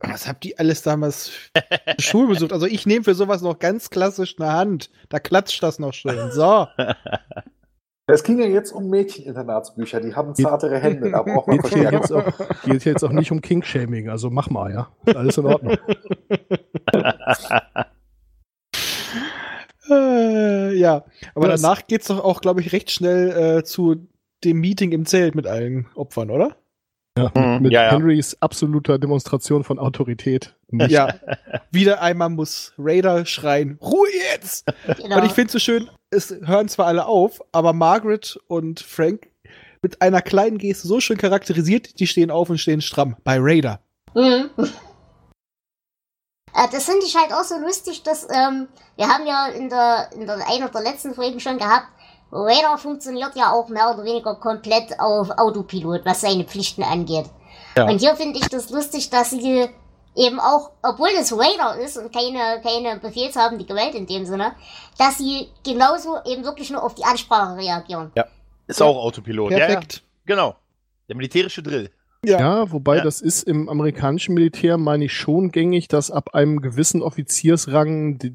Was 0.00 0.28
habt 0.28 0.44
ihr 0.44 0.54
alles 0.58 0.82
damals 0.82 1.28
für 1.28 1.62
Schule 1.98 2.28
besucht? 2.28 2.52
Also 2.52 2.66
ich 2.66 2.86
nehme 2.86 3.04
für 3.04 3.14
sowas 3.14 3.42
noch 3.42 3.58
ganz 3.58 3.90
klassisch 3.90 4.36
eine 4.38 4.52
Hand. 4.52 4.90
Da 5.08 5.18
klatscht 5.18 5.62
das 5.62 5.78
noch 5.78 5.92
schön. 5.94 6.30
So. 6.32 6.66
Es 8.10 8.22
ging 8.24 8.38
ja 8.40 8.46
jetzt 8.46 8.72
um 8.72 8.88
Mädcheninternatsbücher, 8.88 10.00
die 10.00 10.14
haben 10.14 10.34
zartere 10.34 10.78
Hände, 10.78 11.10
da 11.10 11.20
braucht 11.20 11.46
man 11.46 11.58
geht 11.58 11.74
hier, 11.74 11.92
jetzt 11.92 12.06
Verstärkung. 12.10 12.46
auch, 12.56 12.62
geht 12.64 12.84
jetzt 12.86 13.04
auch 13.04 13.10
nicht 13.12 13.30
um 13.30 13.42
King-Shaming. 13.42 14.08
Also 14.08 14.30
mach 14.30 14.48
mal, 14.48 14.72
ja. 14.72 14.88
Alles 15.14 15.36
in 15.36 15.44
Ordnung. 15.44 15.76
Äh, 19.90 20.74
ja, 20.74 21.04
aber 21.34 21.48
Das- 21.48 21.60
danach 21.62 21.86
geht's 21.86 22.08
doch 22.08 22.22
auch, 22.22 22.40
glaube 22.40 22.60
ich, 22.60 22.72
recht 22.72 22.90
schnell 22.90 23.58
äh, 23.58 23.64
zu 23.64 24.08
dem 24.44 24.60
Meeting 24.60 24.92
im 24.92 25.06
Zelt 25.06 25.34
mit 25.34 25.46
allen 25.46 25.86
Opfern, 25.94 26.30
oder? 26.30 26.56
Ja, 27.18 27.32
Mhm, 27.34 27.62
mit 27.62 27.72
ja, 27.72 27.84
ja. 27.84 27.90
Henrys 27.92 28.36
absoluter 28.40 28.98
Demonstration 28.98 29.64
von 29.64 29.78
Autorität. 29.78 30.54
Nicht. 30.70 30.90
Ja. 30.90 31.14
Wieder 31.70 32.00
einmal 32.02 32.28
muss 32.30 32.72
Raider 32.78 33.24
schreien, 33.26 33.78
Ruhe 33.82 34.08
jetzt! 34.32 34.66
Genau. 34.96 35.18
Und 35.18 35.24
ich 35.26 35.32
finde 35.32 35.52
so 35.52 35.58
schön, 35.58 35.90
es 36.10 36.34
hören 36.44 36.68
zwar 36.68 36.86
alle 36.86 37.06
auf, 37.06 37.40
aber 37.52 37.72
Margaret 37.72 38.38
und 38.48 38.80
Frank 38.80 39.28
mit 39.82 40.02
einer 40.02 40.22
kleinen 40.22 40.58
Geste 40.58 40.88
so 40.88 41.00
schön 41.00 41.18
charakterisiert, 41.18 42.00
die 42.00 42.06
stehen 42.06 42.30
auf 42.30 42.50
und 42.50 42.58
stehen 42.58 42.80
stramm. 42.80 43.16
Bei 43.24 43.38
Raider. 43.40 43.80
Mhm. 44.14 44.50
Äh, 46.54 46.68
Das 46.72 46.84
finde 46.84 47.04
ich 47.06 47.16
halt 47.16 47.32
auch 47.32 47.44
so 47.44 47.58
lustig, 47.58 48.02
dass 48.02 48.24
ähm, 48.30 48.68
wir 48.96 49.08
haben 49.08 49.26
ja 49.26 49.46
in 49.48 49.68
der 49.68 50.10
in 50.14 50.26
der 50.26 50.36
einer 50.48 50.68
der 50.68 50.82
letzten 50.82 51.14
Folgen 51.14 51.40
schon 51.40 51.58
gehabt, 51.58 51.86
Raider 52.30 52.76
funktioniert 52.78 53.34
ja 53.36 53.52
auch 53.52 53.68
mehr 53.68 53.92
oder 53.94 54.04
weniger 54.04 54.34
komplett 54.34 54.98
auf 55.00 55.30
Autopilot, 55.30 56.04
was 56.04 56.20
seine 56.20 56.44
Pflichten 56.44 56.82
angeht. 56.82 57.26
Ja. 57.76 57.88
Und 57.88 57.98
hier 58.00 58.14
finde 58.16 58.38
ich 58.38 58.48
das 58.48 58.70
lustig, 58.70 59.08
dass 59.10 59.30
sie 59.30 59.66
eben 60.14 60.40
auch, 60.40 60.72
obwohl 60.82 61.08
es 61.18 61.32
Raider 61.32 61.76
ist 61.80 61.96
und 61.96 62.12
keine, 62.12 62.60
keine 62.62 62.98
befehlshabende 63.00 63.64
Gewalt 63.64 63.94
in 63.94 64.06
dem 64.06 64.26
Sinne, 64.26 64.52
dass 64.98 65.18
sie 65.18 65.48
genauso 65.64 66.18
eben 66.26 66.44
wirklich 66.44 66.70
nur 66.70 66.82
auf 66.82 66.94
die 66.94 67.04
Ansprache 67.04 67.56
reagieren. 67.56 68.10
Ist 68.66 68.82
auch 68.82 68.96
Autopilot. 69.02 69.52
Ja, 69.52 69.58
ja, 69.58 69.66
Perfekt. 69.66 70.02
genau. 70.26 70.56
Der 71.08 71.16
militärische 71.16 71.62
Drill. 71.62 71.90
Ja, 72.24 72.70
wobei 72.72 72.96
Ja. 72.96 73.04
das 73.04 73.20
ist 73.20 73.44
im 73.44 73.68
amerikanischen 73.68 74.34
Militär, 74.34 74.76
meine 74.76 75.04
ich, 75.04 75.12
schon 75.12 75.52
gängig, 75.52 75.86
dass 75.88 76.10
ab 76.10 76.34
einem 76.34 76.60
gewissen 76.60 77.00
Offiziersrang 77.00 78.18
d- 78.18 78.32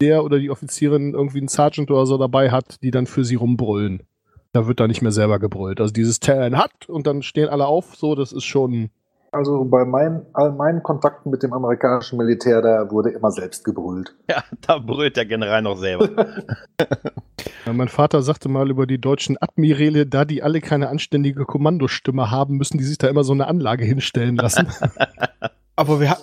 der 0.00 0.24
oder 0.24 0.38
die 0.38 0.50
Offizierin 0.50 1.14
irgendwie 1.14 1.38
einen 1.38 1.48
Sergeant 1.48 1.90
oder 1.90 2.06
so 2.06 2.18
dabei 2.18 2.50
hat, 2.50 2.82
die 2.82 2.90
dann 2.90 3.06
für 3.06 3.24
sie 3.24 3.34
rumbrüllen. 3.36 4.02
Da 4.52 4.66
wird 4.66 4.80
da 4.80 4.86
nicht 4.88 5.02
mehr 5.02 5.12
selber 5.12 5.38
gebrüllt. 5.38 5.80
Also 5.80 5.92
dieses 5.92 6.20
Tellen 6.20 6.56
hat 6.56 6.88
und 6.88 7.06
dann 7.06 7.22
stehen 7.22 7.48
alle 7.48 7.66
auf, 7.66 7.94
so, 7.96 8.14
das 8.14 8.32
ist 8.32 8.44
schon, 8.44 8.90
Also 9.30 9.64
bei 9.64 9.84
meinen, 9.84 10.22
all 10.32 10.52
meinen 10.52 10.82
Kontakten 10.82 11.30
mit 11.30 11.42
dem 11.42 11.52
amerikanischen 11.52 12.16
Militär, 12.16 12.62
da 12.62 12.90
wurde 12.90 13.10
immer 13.10 13.30
selbst 13.30 13.62
gebrüllt. 13.64 14.14
Ja, 14.30 14.42
da 14.66 14.78
brüllt 14.78 15.16
der 15.16 15.26
General 15.26 15.62
noch 15.62 15.76
selber. 15.78 16.08
Ja, 17.66 17.72
mein 17.72 17.88
Vater 17.88 18.22
sagte 18.22 18.48
mal 18.48 18.70
über 18.70 18.86
die 18.86 19.00
deutschen 19.00 19.36
Admiräle, 19.40 20.06
da 20.06 20.24
die 20.24 20.42
alle 20.42 20.60
keine 20.60 20.88
anständige 20.88 21.44
Kommandostimme 21.44 22.30
haben, 22.30 22.56
müssen 22.56 22.78
die 22.78 22.84
sich 22.84 22.98
da 22.98 23.08
immer 23.08 23.24
so 23.24 23.32
eine 23.32 23.46
Anlage 23.46 23.84
hinstellen 23.84 24.36
lassen. 24.36 24.68
Aber 25.76 26.00
wir, 26.00 26.16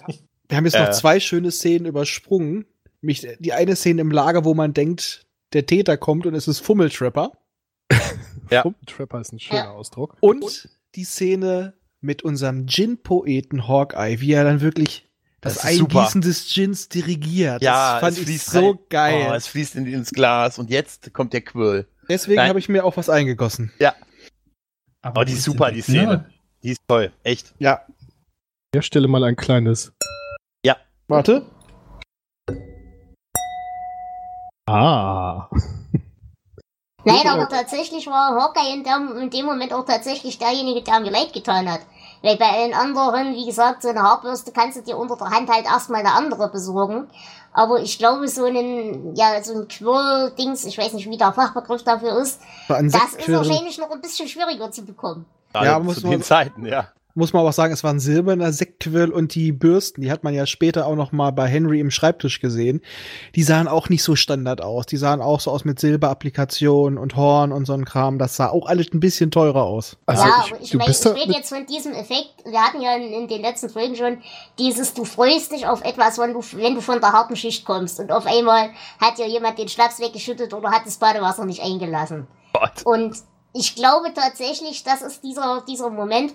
wir 0.50 0.58
haben 0.58 0.66
jetzt 0.66 0.78
noch 0.78 0.88
Äh. 0.88 0.92
zwei 0.92 1.20
schöne 1.20 1.52
Szenen 1.52 1.86
übersprungen. 1.86 2.66
Mich, 3.06 3.26
die 3.40 3.54
eine 3.54 3.76
Szene 3.76 4.02
im 4.02 4.12
Lager, 4.12 4.44
wo 4.46 4.54
man 4.54 4.74
denkt, 4.74 5.26
der 5.54 5.66
Täter 5.66 5.96
kommt 5.98 6.26
und 6.26 6.34
es 6.36 6.48
ist 6.48 6.60
Fummeltrapper. 6.60 7.32
Ja. 8.52 8.64
Trapper 8.86 9.22
ist 9.22 9.34
ein 9.34 9.40
schöner 9.40 9.60
Ja. 9.64 9.72
Ausdruck. 9.72 10.18
Und 10.20 10.70
die 10.94 11.04
Szene 11.04 11.74
mit 12.00 12.22
unserem 12.22 12.68
Gin-Poeten 12.68 13.68
Hawkeye, 13.68 14.20
wie 14.22 14.34
er 14.34 14.44
dann 14.44 14.62
wirklich 14.62 15.10
das, 15.42 15.56
Das. 15.56 15.66
Eingießen 15.66 16.22
des 16.22 16.54
Gins 16.54 16.88
dirigiert. 16.88 17.64
ja, 17.64 17.94
das 17.94 18.02
fand 18.02 18.14
es 18.14 18.20
ich 18.20 18.26
fließt 18.28 18.52
so 18.52 18.70
rein. 18.70 18.80
geil. 18.90 19.28
Oh, 19.32 19.34
es 19.34 19.48
fließt 19.48 19.76
in, 19.78 19.88
ins 19.88 20.12
Glas 20.12 20.60
und 20.60 20.70
jetzt 20.70 21.12
kommt 21.12 21.34
der 21.34 21.42
Quirl. 21.42 21.88
Deswegen 22.08 22.40
habe 22.42 22.60
ich 22.60 22.70
mir 22.70 22.86
auch 22.86 22.96
was 22.98 23.10
eingegossen. 23.10 23.72
Aber 25.02 25.22
Oh, 25.22 25.24
die 25.24 25.34
ist 25.34 25.44
super, 25.44 25.72
die? 25.72 25.82
Szene. 25.82 26.30
Die 26.62 26.70
ist 26.70 26.82
toll, 26.88 27.12
echt. 27.24 27.56
Ja, 27.58 27.78
An 27.88 27.94
der 28.76 28.82
Stelle 28.84 29.08
mal 29.08 29.24
ein 29.24 29.36
kleines. 29.36 29.92
warte. 31.08 31.48
Ah. 34.68 35.48
Nein, 37.08 37.28
aber 37.28 37.48
tatsächlich 37.48 38.08
war 38.08 38.34
Hawkeye 38.36 38.74
in, 38.74 38.84
dem- 38.84 39.18
in 39.22 39.30
dem 39.30 39.46
Moment 39.46 39.72
auch 39.74 39.86
tatsächlich 39.86 40.40
derjenige, 40.40 40.82
der 40.82 41.00
mir 41.02 41.12
leid 41.12 41.34
getan 41.34 41.72
hat. 41.72 41.82
Weil 42.24 42.38
bei 42.38 42.50
allen 42.50 42.74
anderen, 42.74 43.34
wie 43.36 43.46
gesagt, 43.46 43.84
so 43.84 43.90
eine 43.90 44.02
Haarbürste 44.02 44.52
kannst 44.52 44.78
du 44.78 44.82
dir 44.82 44.98
unter 44.98 45.16
der 45.16 45.30
Hand 45.30 45.50
halt 45.50 45.66
erstmal 45.66 46.00
eine 46.00 46.14
andere 46.14 46.50
besorgen. 46.50 47.08
Aber 47.54 47.80
ich 47.80 48.00
glaube, 48.00 48.28
so 48.28 48.46
einen, 48.46 49.16
ja, 49.16 49.42
so 49.44 49.54
ein 49.54 49.68
Quirl-Dings, 49.68 50.66
ich 50.66 50.78
weiß 50.80 50.94
nicht, 50.94 51.08
wie 51.10 51.18
der 51.18 51.32
Fachbegriff 51.32 51.84
dafür 51.84 52.18
ist, 52.20 52.42
das 52.68 53.14
ist 53.14 53.32
wahrscheinlich 53.32 53.78
noch 53.78 53.92
ein 53.92 54.02
bisschen 54.02 54.28
schwieriger 54.28 54.72
zu 54.72 54.84
bekommen. 54.84 55.26
Gerade 55.54 55.68
Ja, 55.68 55.80
muss 55.80 55.98
zu 55.98 56.02
man- 56.08 56.12
den 56.12 56.24
Zeiten, 56.24 56.66
ja. 56.66 56.88
Muss 57.18 57.32
man 57.32 57.40
aber 57.40 57.50
auch 57.50 57.54
sagen, 57.54 57.74
es 57.74 57.82
war 57.82 57.94
ein 57.94 58.02
silberner 58.02 58.52
Sektquirl 58.52 59.10
und 59.10 59.36
die 59.36 59.54
Bürsten, 59.54 60.02
die 60.02 60.12
hat 60.12 60.26
man 60.26 60.34
ja 60.34 60.46
später 60.46 60.86
auch 60.86 60.96
noch 60.96 61.14
mal 61.14 61.32
bei 61.32 61.48
Henry 61.48 61.80
im 61.80 61.90
Schreibtisch 61.90 62.42
gesehen. 62.42 62.82
Die 63.36 63.44
sahen 63.44 63.70
auch 63.70 63.88
nicht 63.88 64.04
so 64.04 64.18
Standard 64.18 64.62
aus. 64.62 64.86
Die 64.86 64.98
sahen 64.98 65.22
auch 65.22 65.40
so 65.40 65.50
aus 65.50 65.64
mit 65.64 65.80
Silberapplikationen 65.80 67.00
und 67.00 67.16
Horn 67.16 67.54
und 67.54 67.66
so 67.66 67.74
ein 67.74 67.86
Kram. 67.86 68.20
Das 68.20 68.36
sah 68.36 68.50
auch 68.50 68.68
alles 68.68 68.88
ein 68.94 69.00
bisschen 69.00 69.32
teurer 69.32 69.64
aus. 69.64 69.96
Also 70.06 70.24
ja, 70.24 70.44
ich, 70.46 70.52
aber 70.52 70.62
ich 70.62 70.70
du 70.72 70.78
meine, 70.78 70.88
bist 70.90 71.06
ich 71.06 71.14
rede 71.14 71.32
jetzt 71.32 71.50
von 71.50 71.66
diesem 71.66 71.94
Effekt. 71.94 72.34
Wir 72.44 72.62
hatten 72.62 72.82
ja 72.82 72.98
in, 72.98 73.14
in 73.14 73.28
den 73.30 73.42
letzten 73.42 73.70
Folgen 73.70 73.96
schon 73.96 74.18
dieses, 74.60 74.94
du 74.94 75.06
freust 75.06 75.54
dich 75.54 75.68
auf 75.68 75.86
etwas, 75.86 76.18
wenn 76.18 76.34
du, 76.34 76.42
wenn 76.58 76.76
du 76.76 76.82
von 76.82 77.00
der 77.00 77.14
harten 77.14 77.38
Schicht 77.38 77.64
kommst 77.64 77.98
und 78.02 78.12
auf 78.12 78.26
einmal 78.26 78.72
hat 79.00 79.18
dir 79.18 79.28
jemand 79.28 79.58
den 79.58 79.70
Schnaps 79.70 80.02
weggeschüttet 80.02 80.54
oder 80.54 80.70
hat 80.70 80.86
das 80.86 80.98
Badewasser 80.98 81.46
nicht 81.46 81.64
eingelassen. 81.64 82.28
Gott. 82.52 82.84
Und 82.84 83.16
ich 83.54 83.76
glaube 83.76 84.14
tatsächlich, 84.14 84.84
das 84.84 85.02
ist 85.02 85.24
dieser, 85.24 85.64
dieser 85.66 85.90
Moment. 85.90 86.34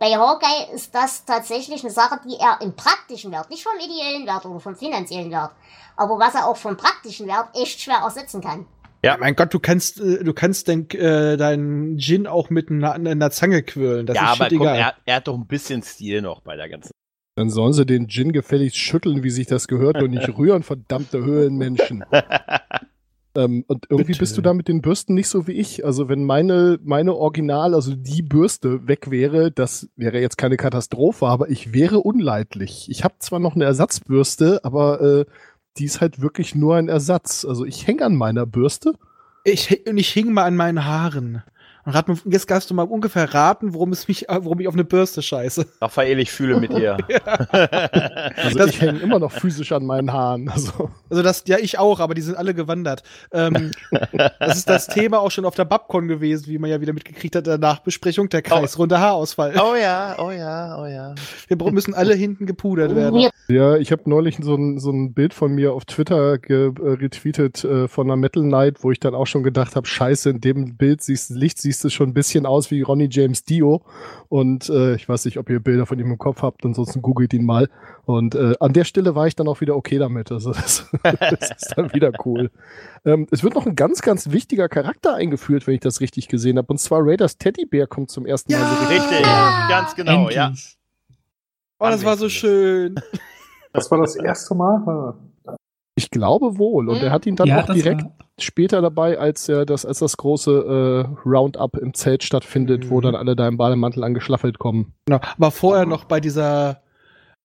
Bei 0.00 0.16
Hawkeye 0.16 0.74
ist 0.74 0.94
das 0.94 1.26
tatsächlich 1.26 1.82
eine 1.82 1.92
Sache, 1.92 2.18
die 2.24 2.34
er 2.40 2.58
im 2.62 2.74
praktischen 2.74 3.30
Wert, 3.32 3.50
nicht 3.50 3.62
vom 3.62 3.74
ideellen 3.76 4.26
Wert 4.26 4.46
oder 4.46 4.58
vom 4.58 4.74
finanziellen 4.74 5.30
Wert, 5.30 5.50
aber 5.94 6.18
was 6.18 6.34
er 6.34 6.46
auch 6.46 6.56
vom 6.56 6.74
praktischen 6.74 7.26
Wert 7.26 7.50
echt 7.54 7.82
schwer 7.82 7.98
ersetzen 8.02 8.40
kann. 8.40 8.64
Ja. 9.04 9.18
Mein 9.18 9.36
Gott, 9.36 9.52
du 9.52 9.60
kannst, 9.60 10.00
äh, 10.00 10.24
du 10.24 10.32
kannst 10.32 10.68
den, 10.68 10.88
äh, 10.90 11.36
deinen 11.36 11.98
Gin 11.98 12.26
auch 12.26 12.48
mit 12.48 12.70
einer, 12.70 12.94
einer 12.94 13.30
Zange 13.30 13.62
quirlen. 13.62 14.06
Das 14.06 14.16
ja, 14.16 14.32
ist 14.32 14.40
aber 14.40 14.50
egal. 14.50 14.76
er, 14.76 14.94
er 15.04 15.16
hat 15.16 15.28
doch 15.28 15.34
ein 15.34 15.46
bisschen 15.46 15.82
Stil 15.82 16.22
noch 16.22 16.40
bei 16.40 16.56
der 16.56 16.70
ganzen. 16.70 16.92
dann 17.36 17.50
sollen 17.50 17.74
sie 17.74 17.84
den 17.84 18.08
Gin 18.08 18.32
gefälligst 18.32 18.78
schütteln, 18.78 19.22
wie 19.22 19.30
sich 19.30 19.48
das 19.48 19.68
gehört, 19.68 20.02
und 20.02 20.12
nicht 20.12 20.28
rühren, 20.38 20.62
verdammte 20.62 21.22
Höhlenmenschen. 21.22 22.06
Ähm, 23.34 23.64
und 23.68 23.86
irgendwie 23.88 24.12
Bitte. 24.12 24.20
bist 24.20 24.36
du 24.36 24.42
da 24.42 24.52
mit 24.52 24.66
den 24.66 24.82
Bürsten 24.82 25.14
nicht 25.14 25.28
so 25.28 25.46
wie 25.46 25.52
ich. 25.52 25.84
Also 25.84 26.08
wenn 26.08 26.24
meine, 26.24 26.78
meine 26.82 27.14
Original, 27.14 27.74
also 27.74 27.94
die 27.94 28.22
Bürste 28.22 28.88
weg 28.88 29.10
wäre, 29.10 29.52
das 29.52 29.88
wäre 29.96 30.20
jetzt 30.20 30.36
keine 30.36 30.56
Katastrophe, 30.56 31.26
aber 31.26 31.48
ich 31.48 31.72
wäre 31.72 32.00
unleidlich. 32.00 32.88
Ich 32.90 33.04
habe 33.04 33.14
zwar 33.20 33.38
noch 33.38 33.54
eine 33.54 33.64
Ersatzbürste, 33.64 34.64
aber 34.64 35.00
äh, 35.00 35.24
die 35.78 35.84
ist 35.84 36.00
halt 36.00 36.20
wirklich 36.20 36.54
nur 36.54 36.76
ein 36.76 36.88
Ersatz. 36.88 37.44
Also 37.44 37.64
ich 37.64 37.86
hänge 37.86 38.04
an 38.04 38.16
meiner 38.16 38.46
Bürste. 38.46 38.94
Ich, 39.44 39.86
und 39.86 39.96
ich 39.96 40.10
hing 40.10 40.32
mal 40.32 40.44
an 40.44 40.56
meinen 40.56 40.84
Haaren. 40.84 41.42
Und 41.84 41.92
rat, 41.94 42.06
jetzt 42.26 42.46
kannst 42.46 42.68
du 42.70 42.74
mal 42.74 42.82
ungefähr 42.82 43.32
raten, 43.32 43.72
worum 43.74 43.92
es 43.92 44.06
mich, 44.06 44.28
äh, 44.28 44.38
warum 44.44 44.60
ich 44.60 44.68
auf 44.68 44.74
eine 44.74 44.84
Bürste 44.84 45.22
scheiße. 45.22 45.66
Raphael, 45.80 46.18
ich 46.20 46.30
fühle 46.30 46.60
mit 46.60 46.72
dir. 46.72 46.96
Also 48.36 48.58
Das- 48.58 48.70
ich 48.70 48.80
hänge 48.80 48.98
immer 49.00 49.18
noch 49.18 49.32
physisch 49.32 49.72
an 49.72 49.84
meinen 49.84 50.12
Haaren. 50.12 50.48
Also 50.48 50.90
Also 51.08 51.22
das, 51.22 51.44
ja, 51.46 51.58
ich 51.58 51.78
auch, 51.78 52.00
aber 52.00 52.14
die 52.14 52.20
sind 52.22 52.36
alle 52.36 52.54
gewandert. 52.54 53.02
Ähm, 53.32 53.70
das 54.38 54.56
ist 54.58 54.68
das 54.68 54.86
Thema 54.86 55.20
auch 55.20 55.30
schon 55.30 55.44
auf 55.44 55.54
der 55.54 55.64
Babcon 55.64 56.08
gewesen, 56.08 56.46
wie 56.48 56.58
man 56.58 56.70
ja 56.70 56.80
wieder 56.80 56.92
mitgekriegt 56.92 57.34
hat, 57.36 57.46
in 57.46 57.50
der 57.50 57.58
Nachbesprechung, 57.58 58.28
der 58.28 58.42
kreisrunde 58.42 58.98
Haarausfall. 59.00 59.54
oh 59.58 59.74
ja, 59.74 60.16
oh 60.18 60.30
ja, 60.30 60.78
oh 60.80 60.86
ja. 60.86 61.14
Wir 61.48 61.56
müssen 61.72 61.94
alle 61.94 62.14
hinten 62.14 62.46
gepudert 62.46 62.94
werden. 62.94 63.28
Ja, 63.48 63.76
ich 63.76 63.90
habe 63.92 64.02
neulich 64.08 64.38
so 64.40 64.54
ein, 64.54 64.78
so 64.78 64.90
ein 64.90 65.12
Bild 65.12 65.34
von 65.34 65.52
mir 65.52 65.72
auf 65.72 65.84
Twitter 65.84 66.38
ge- 66.38 66.72
äh, 66.80 66.88
retweetet 66.92 67.64
äh, 67.64 67.88
von 67.88 68.06
einer 68.06 68.16
Metal 68.16 68.42
Night, 68.42 68.82
wo 68.82 68.90
ich 68.90 69.00
dann 69.00 69.14
auch 69.14 69.26
schon 69.26 69.42
gedacht 69.42 69.76
habe, 69.76 69.86
scheiße, 69.86 70.30
in 70.30 70.40
dem 70.40 70.76
Bild 70.76 71.02
siehst 71.02 71.30
Licht 71.30 71.58
siehst 71.58 71.69
du 71.78 71.90
schon 71.90 72.10
ein 72.10 72.14
bisschen 72.14 72.46
aus 72.46 72.70
wie 72.70 72.82
Ronnie 72.82 73.08
James 73.10 73.44
Dio. 73.44 73.82
Und 74.28 74.68
äh, 74.68 74.94
ich 74.96 75.08
weiß 75.08 75.24
nicht, 75.24 75.38
ob 75.38 75.48
ihr 75.48 75.60
Bilder 75.60 75.86
von 75.86 75.98
ihm 75.98 76.10
im 76.10 76.18
Kopf 76.18 76.42
habt, 76.42 76.64
ansonsten 76.64 77.02
googelt 77.02 77.32
ihn 77.32 77.44
mal. 77.44 77.68
Und 78.04 78.34
äh, 78.34 78.54
an 78.58 78.72
der 78.72 78.84
Stelle 78.84 79.14
war 79.14 79.26
ich 79.26 79.36
dann 79.36 79.48
auch 79.48 79.60
wieder 79.60 79.76
okay 79.76 79.98
damit. 79.98 80.32
Also 80.32 80.52
das, 80.52 80.86
das 81.02 81.50
ist 81.50 81.74
dann 81.76 81.92
wieder 81.94 82.12
cool. 82.24 82.50
Ähm, 83.04 83.26
es 83.30 83.42
wird 83.42 83.54
noch 83.54 83.66
ein 83.66 83.76
ganz, 83.76 84.02
ganz 84.02 84.30
wichtiger 84.30 84.68
Charakter 84.68 85.14
eingeführt, 85.14 85.66
wenn 85.66 85.74
ich 85.74 85.80
das 85.80 86.00
richtig 86.00 86.28
gesehen 86.28 86.58
habe. 86.58 86.68
Und 86.72 86.78
zwar 86.78 87.00
Raiders 87.02 87.38
Teddybär 87.38 87.86
kommt 87.86 88.10
zum 88.10 88.26
ersten 88.26 88.52
Mal 88.52 88.60
so 88.60 88.86
richtig. 88.86 89.18
Richtig, 89.18 89.24
ganz 89.68 89.94
genau, 89.94 90.28
ja. 90.30 90.48
Endlich. 90.48 90.76
Oh, 91.78 91.86
das 91.86 92.04
war 92.04 92.16
so 92.16 92.28
schön. 92.28 93.00
Das 93.72 93.90
war 93.90 93.98
das 93.98 94.16
erste 94.16 94.54
Mal. 94.54 95.14
Ich 96.04 96.10
glaube 96.10 96.58
wohl. 96.58 96.88
Und 96.88 97.02
er 97.02 97.10
hat 97.10 97.26
ihn 97.26 97.36
dann 97.36 97.48
ja, 97.48 97.62
auch 97.62 97.72
direkt 97.72 98.02
war, 98.02 98.12
später 98.38 98.80
dabei, 98.80 99.18
als 99.18 99.48
er 99.48 99.66
das, 99.66 99.84
als 99.84 99.98
das 99.98 100.16
große 100.16 101.06
äh, 101.24 101.28
Roundup 101.28 101.76
im 101.76 101.92
Zelt 101.94 102.24
stattfindet, 102.24 102.88
wo 102.90 102.98
Mhm. 102.98 103.02
dann 103.02 103.14
alle 103.16 103.36
da 103.36 103.46
im 103.46 103.56
Bademantel 103.58 104.02
angeschlaffelt 104.02 104.58
kommen. 104.58 104.94
Genau. 105.06 105.20
Aber 105.36 105.50
vorher 105.50 105.84
noch 105.86 106.04
bei 106.04 106.20
dieser, 106.20 106.80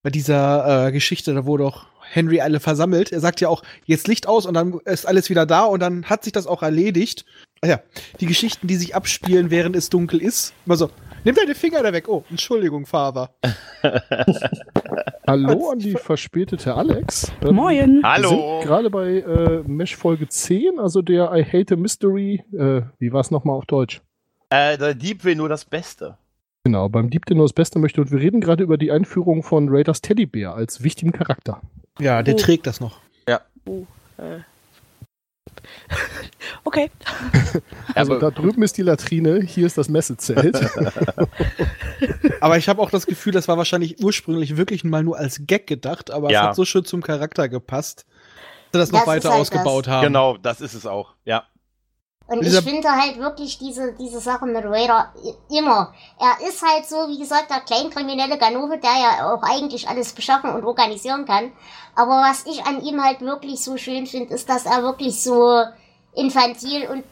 bei 0.03 0.09
dieser 0.09 0.87
äh, 0.87 0.91
Geschichte, 0.91 1.33
da 1.33 1.45
wurde 1.45 1.63
doch 1.65 1.87
Henry 2.11 2.39
alle 2.39 2.59
versammelt. 2.59 3.11
Er 3.11 3.19
sagt 3.19 3.41
ja 3.41 3.49
auch, 3.49 3.63
jetzt 3.85 4.07
Licht 4.07 4.27
aus 4.27 4.45
und 4.45 4.53
dann 4.53 4.79
ist 4.85 5.05
alles 5.07 5.29
wieder 5.29 5.45
da 5.45 5.63
und 5.65 5.79
dann 5.81 6.05
hat 6.05 6.23
sich 6.23 6.31
das 6.33 6.47
auch 6.47 6.63
erledigt. 6.63 7.25
Ah 7.61 7.67
ja, 7.67 7.79
die 8.19 8.25
Geschichten, 8.27 8.67
die 8.67 8.75
sich 8.75 8.95
abspielen, 8.95 9.49
während 9.49 9.75
es 9.75 9.89
dunkel 9.89 10.21
ist. 10.21 10.53
Immer 10.65 10.77
so, 10.77 10.89
nimm 11.25 11.35
deine 11.35 11.53
Finger 11.55 11.83
da 11.83 11.91
weg. 11.91 12.07
Oh, 12.07 12.23
Entschuldigung, 12.29 12.85
Father. 12.85 13.29
Hallo 15.27 15.71
an 15.71 15.79
die 15.79 15.93
verspätete 15.95 16.73
Alex. 16.73 17.31
Ähm, 17.43 17.55
Moin. 17.55 17.95
Wir 18.01 18.09
Hallo. 18.09 18.29
sind 18.29 18.67
gerade 18.69 18.89
bei 18.89 19.17
äh, 19.19 19.63
Mesh 19.67 19.95
Folge 19.95 20.29
10, 20.29 20.79
also 20.79 21.01
der 21.01 21.31
I 21.33 21.43
Hate 21.43 21.73
a 21.73 21.77
Mystery. 21.77 22.43
Äh, 22.53 22.83
wie 22.99 23.11
war 23.11 23.21
es 23.21 23.31
nochmal 23.31 23.57
auf 23.57 23.65
Deutsch? 23.65 24.01
Äh, 24.49 24.77
der 24.77 24.93
Dieb 24.95 25.23
will 25.23 25.35
nur 25.35 25.49
das 25.49 25.65
Beste. 25.65 26.17
Genau, 26.63 26.87
beim 26.89 27.09
Dieb, 27.09 27.25
der 27.25 27.35
nur 27.35 27.45
das 27.45 27.53
Beste 27.53 27.79
möchte. 27.79 28.01
Und 28.01 28.11
wir 28.11 28.19
reden 28.19 28.41
gerade 28.41 28.63
über 28.63 28.77
die 28.77 28.91
Einführung 28.91 29.43
von 29.43 29.67
Raiders 29.69 30.01
Teddybär 30.01 30.53
als 30.55 30.83
wichtigen 30.83 31.11
Charakter. 31.11 31.61
Ja, 31.99 32.23
der 32.23 32.35
Oh. 32.35 32.37
trägt 32.37 32.65
das 32.67 32.79
noch. 32.79 32.99
Äh. 34.17 34.39
Okay. 36.63 36.89
Also 37.95 38.13
Aber- 38.13 38.19
da 38.19 38.31
drüben 38.31 38.61
ist 38.63 38.77
die 38.77 38.81
Latrine, 38.81 39.39
hier 39.41 39.65
ist 39.65 39.77
das 39.77 39.87
Messezelt. 39.87 40.59
Aber 42.41 42.57
ich 42.57 42.67
habe 42.67 42.81
auch 42.81 42.89
das 42.89 43.05
Gefühl, 43.05 43.31
das 43.31 43.47
war 43.47 43.57
wahrscheinlich 43.57 44.03
ursprünglich 44.03 44.57
wirklich 44.57 44.83
mal 44.83 45.03
nur 45.03 45.17
als 45.17 45.41
Gag 45.47 45.65
gedacht, 45.67 46.11
aber 46.11 46.29
Ja. 46.31 46.41
es 46.41 46.47
hat 46.49 46.55
so 46.55 46.65
schön 46.65 46.83
zum 46.83 47.01
Charakter 47.01 47.47
gepasst, 47.47 48.05
dass 48.71 48.89
sie 48.89 48.91
das 48.91 48.91
noch 48.91 48.99
Das 49.01 49.07
weiter 49.07 49.29
halt 49.31 49.41
ausgebaut 49.41 49.87
haben. 49.87 50.03
Genau, 50.07 50.35
das 50.37 50.59
ist 50.59 50.73
es 50.73 50.85
auch. 50.85 51.13
Ja. 51.23 51.45
Und 52.27 52.41
ich 52.43 52.59
finde 52.61 52.89
halt 52.89 53.19
wirklich 53.19 53.59
diese, 53.59 53.93
diese 53.93 54.19
Sache 54.19 54.47
mit 54.47 54.65
Raider 54.65 55.13
immer. 55.49 55.93
Er 56.19 56.47
ist 56.47 56.63
halt 56.63 56.87
so, 56.87 57.07
wie 57.07 57.19
gesagt, 57.19 57.51
der 57.51 57.59
kleinkriminelle 57.59 58.39
Ganove, 58.39 58.79
der 58.79 58.89
ja 58.89 59.31
auch 59.31 59.43
eigentlich 59.43 59.87
alles 59.87 60.11
beschaffen 60.11 60.49
und 60.49 60.65
organisieren 60.65 61.25
kann. 61.25 61.51
Aber 61.93 62.23
was 62.23 62.45
ich 62.47 62.65
an 62.65 62.81
ihm 62.81 63.03
halt 63.03 63.21
wirklich 63.21 63.63
so 63.63 63.77
schön 63.77 64.07
finde, 64.07 64.33
ist, 64.33 64.49
dass 64.49 64.65
er 64.65 64.81
wirklich 64.81 65.21
so 65.21 65.63
infantil 66.15 66.87
und 66.89 67.03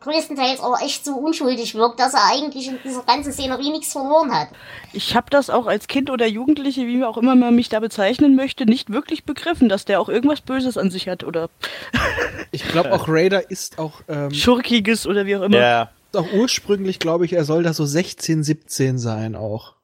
größtenteils 0.00 0.60
auch 0.60 0.80
echt 0.80 1.04
so 1.04 1.14
unschuldig 1.14 1.74
wirkt, 1.74 2.00
dass 2.00 2.14
er 2.14 2.30
eigentlich 2.32 2.68
in 2.68 2.78
dieser 2.84 3.02
ganzen 3.02 3.32
Szenerie 3.32 3.70
nichts 3.70 3.92
verloren 3.92 4.32
hat. 4.32 4.48
Ich 4.92 5.14
habe 5.14 5.30
das 5.30 5.50
auch 5.50 5.66
als 5.66 5.88
Kind 5.88 6.10
oder 6.10 6.26
Jugendliche, 6.26 6.86
wie 6.86 7.04
auch 7.04 7.16
immer 7.16 7.34
man 7.34 7.54
mich 7.54 7.68
da 7.68 7.80
bezeichnen 7.80 8.36
möchte, 8.36 8.66
nicht 8.66 8.92
wirklich 8.92 9.24
begriffen, 9.24 9.68
dass 9.68 9.84
der 9.84 10.00
auch 10.00 10.08
irgendwas 10.08 10.40
Böses 10.40 10.78
an 10.78 10.90
sich 10.90 11.08
hat 11.08 11.24
oder 11.24 11.50
Ich 12.50 12.66
glaube 12.68 12.92
auch 12.92 13.08
Raider 13.08 13.50
ist 13.50 13.78
auch, 13.78 14.00
ähm, 14.08 14.32
Schurkiges 14.32 15.06
oder 15.06 15.26
wie 15.26 15.36
auch 15.36 15.42
immer. 15.42 15.58
Ja. 15.58 15.90
auch 16.14 16.32
ursprünglich, 16.32 16.98
glaube 16.98 17.24
ich, 17.24 17.32
er 17.32 17.44
soll 17.44 17.62
da 17.62 17.72
so 17.72 17.84
16, 17.84 18.42
17 18.42 18.98
sein 18.98 19.36
auch. 19.36 19.74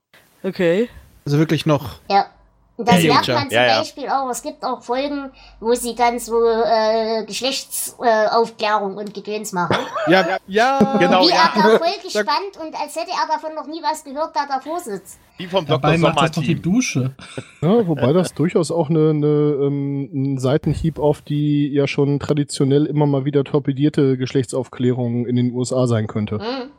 Okay. 0.43 0.89
Also 1.25 1.39
wirklich 1.39 1.67
noch. 1.67 2.01
Ja. 2.11 2.27
Und 2.77 2.89
das 2.89 3.03
merkt 3.05 3.29
man 3.29 3.49
zum 3.49 3.51
Ja, 3.53 3.67
ja. 3.67 3.79
Beispiel 3.79 4.09
auch. 4.09 4.29
Es 4.31 4.43
gibt 4.43 4.65
auch 4.65 4.83
Folgen, 4.83 5.31
wo 5.61 5.75
sie 5.75 5.95
dann 5.95 6.19
so 6.19 6.35
äh, 6.45 7.25
Geschlechtsaufklärung 7.25 8.95
äh, 8.97 9.01
und 9.01 9.15
Gedöns 9.15 9.53
machen. 9.53 9.77
Ja, 10.07 10.37
ja. 10.47 10.97
Genau, 10.99 11.23
Wie 11.23 11.31
ja. 11.31 11.51
er 11.55 11.63
da 11.63 11.79
voll 11.79 12.03
gespannt 12.03 12.59
und 12.61 12.75
als 12.79 12.95
hätte 12.95 13.11
er 13.13 13.27
davon 13.27 13.55
noch 13.55 13.67
nie 13.67 13.81
was 13.83 14.05
gehört, 14.05 14.35
da 14.37 14.45
davor 14.47 14.81
sitzt. 14.81 15.19
Wie 15.39 15.47
vom 15.47 15.65
Dr. 15.65 15.79
Dabei 15.79 15.97
macht 15.99 16.21
das 16.21 16.33
doch 16.33 16.43
die. 16.43 16.61
Dusche. 16.61 17.15
Ja, 17.63 17.87
wobei 17.87 18.13
das 18.13 18.35
durchaus 18.35 18.71
auch 18.71 18.91
eine, 18.91 19.11
eine, 19.11 19.27
ähm, 19.27 20.11
ein 20.13 20.39
Seitenhieb 20.39 20.99
auf 20.99 21.23
die 21.23 21.69
ja 21.73 21.87
schon 21.87 22.21
traditionell 22.21 22.85
immer 22.85 23.07
mal 23.07 23.25
wieder 23.25 23.43
torpedierte 23.45 24.19
Geschlechtsaufklärung 24.19 25.27
in 25.27 25.37
den 25.37 25.53
USA 25.53 25.87
sein 25.87 26.07
könnte. 26.07 26.39
Hm. 26.39 26.71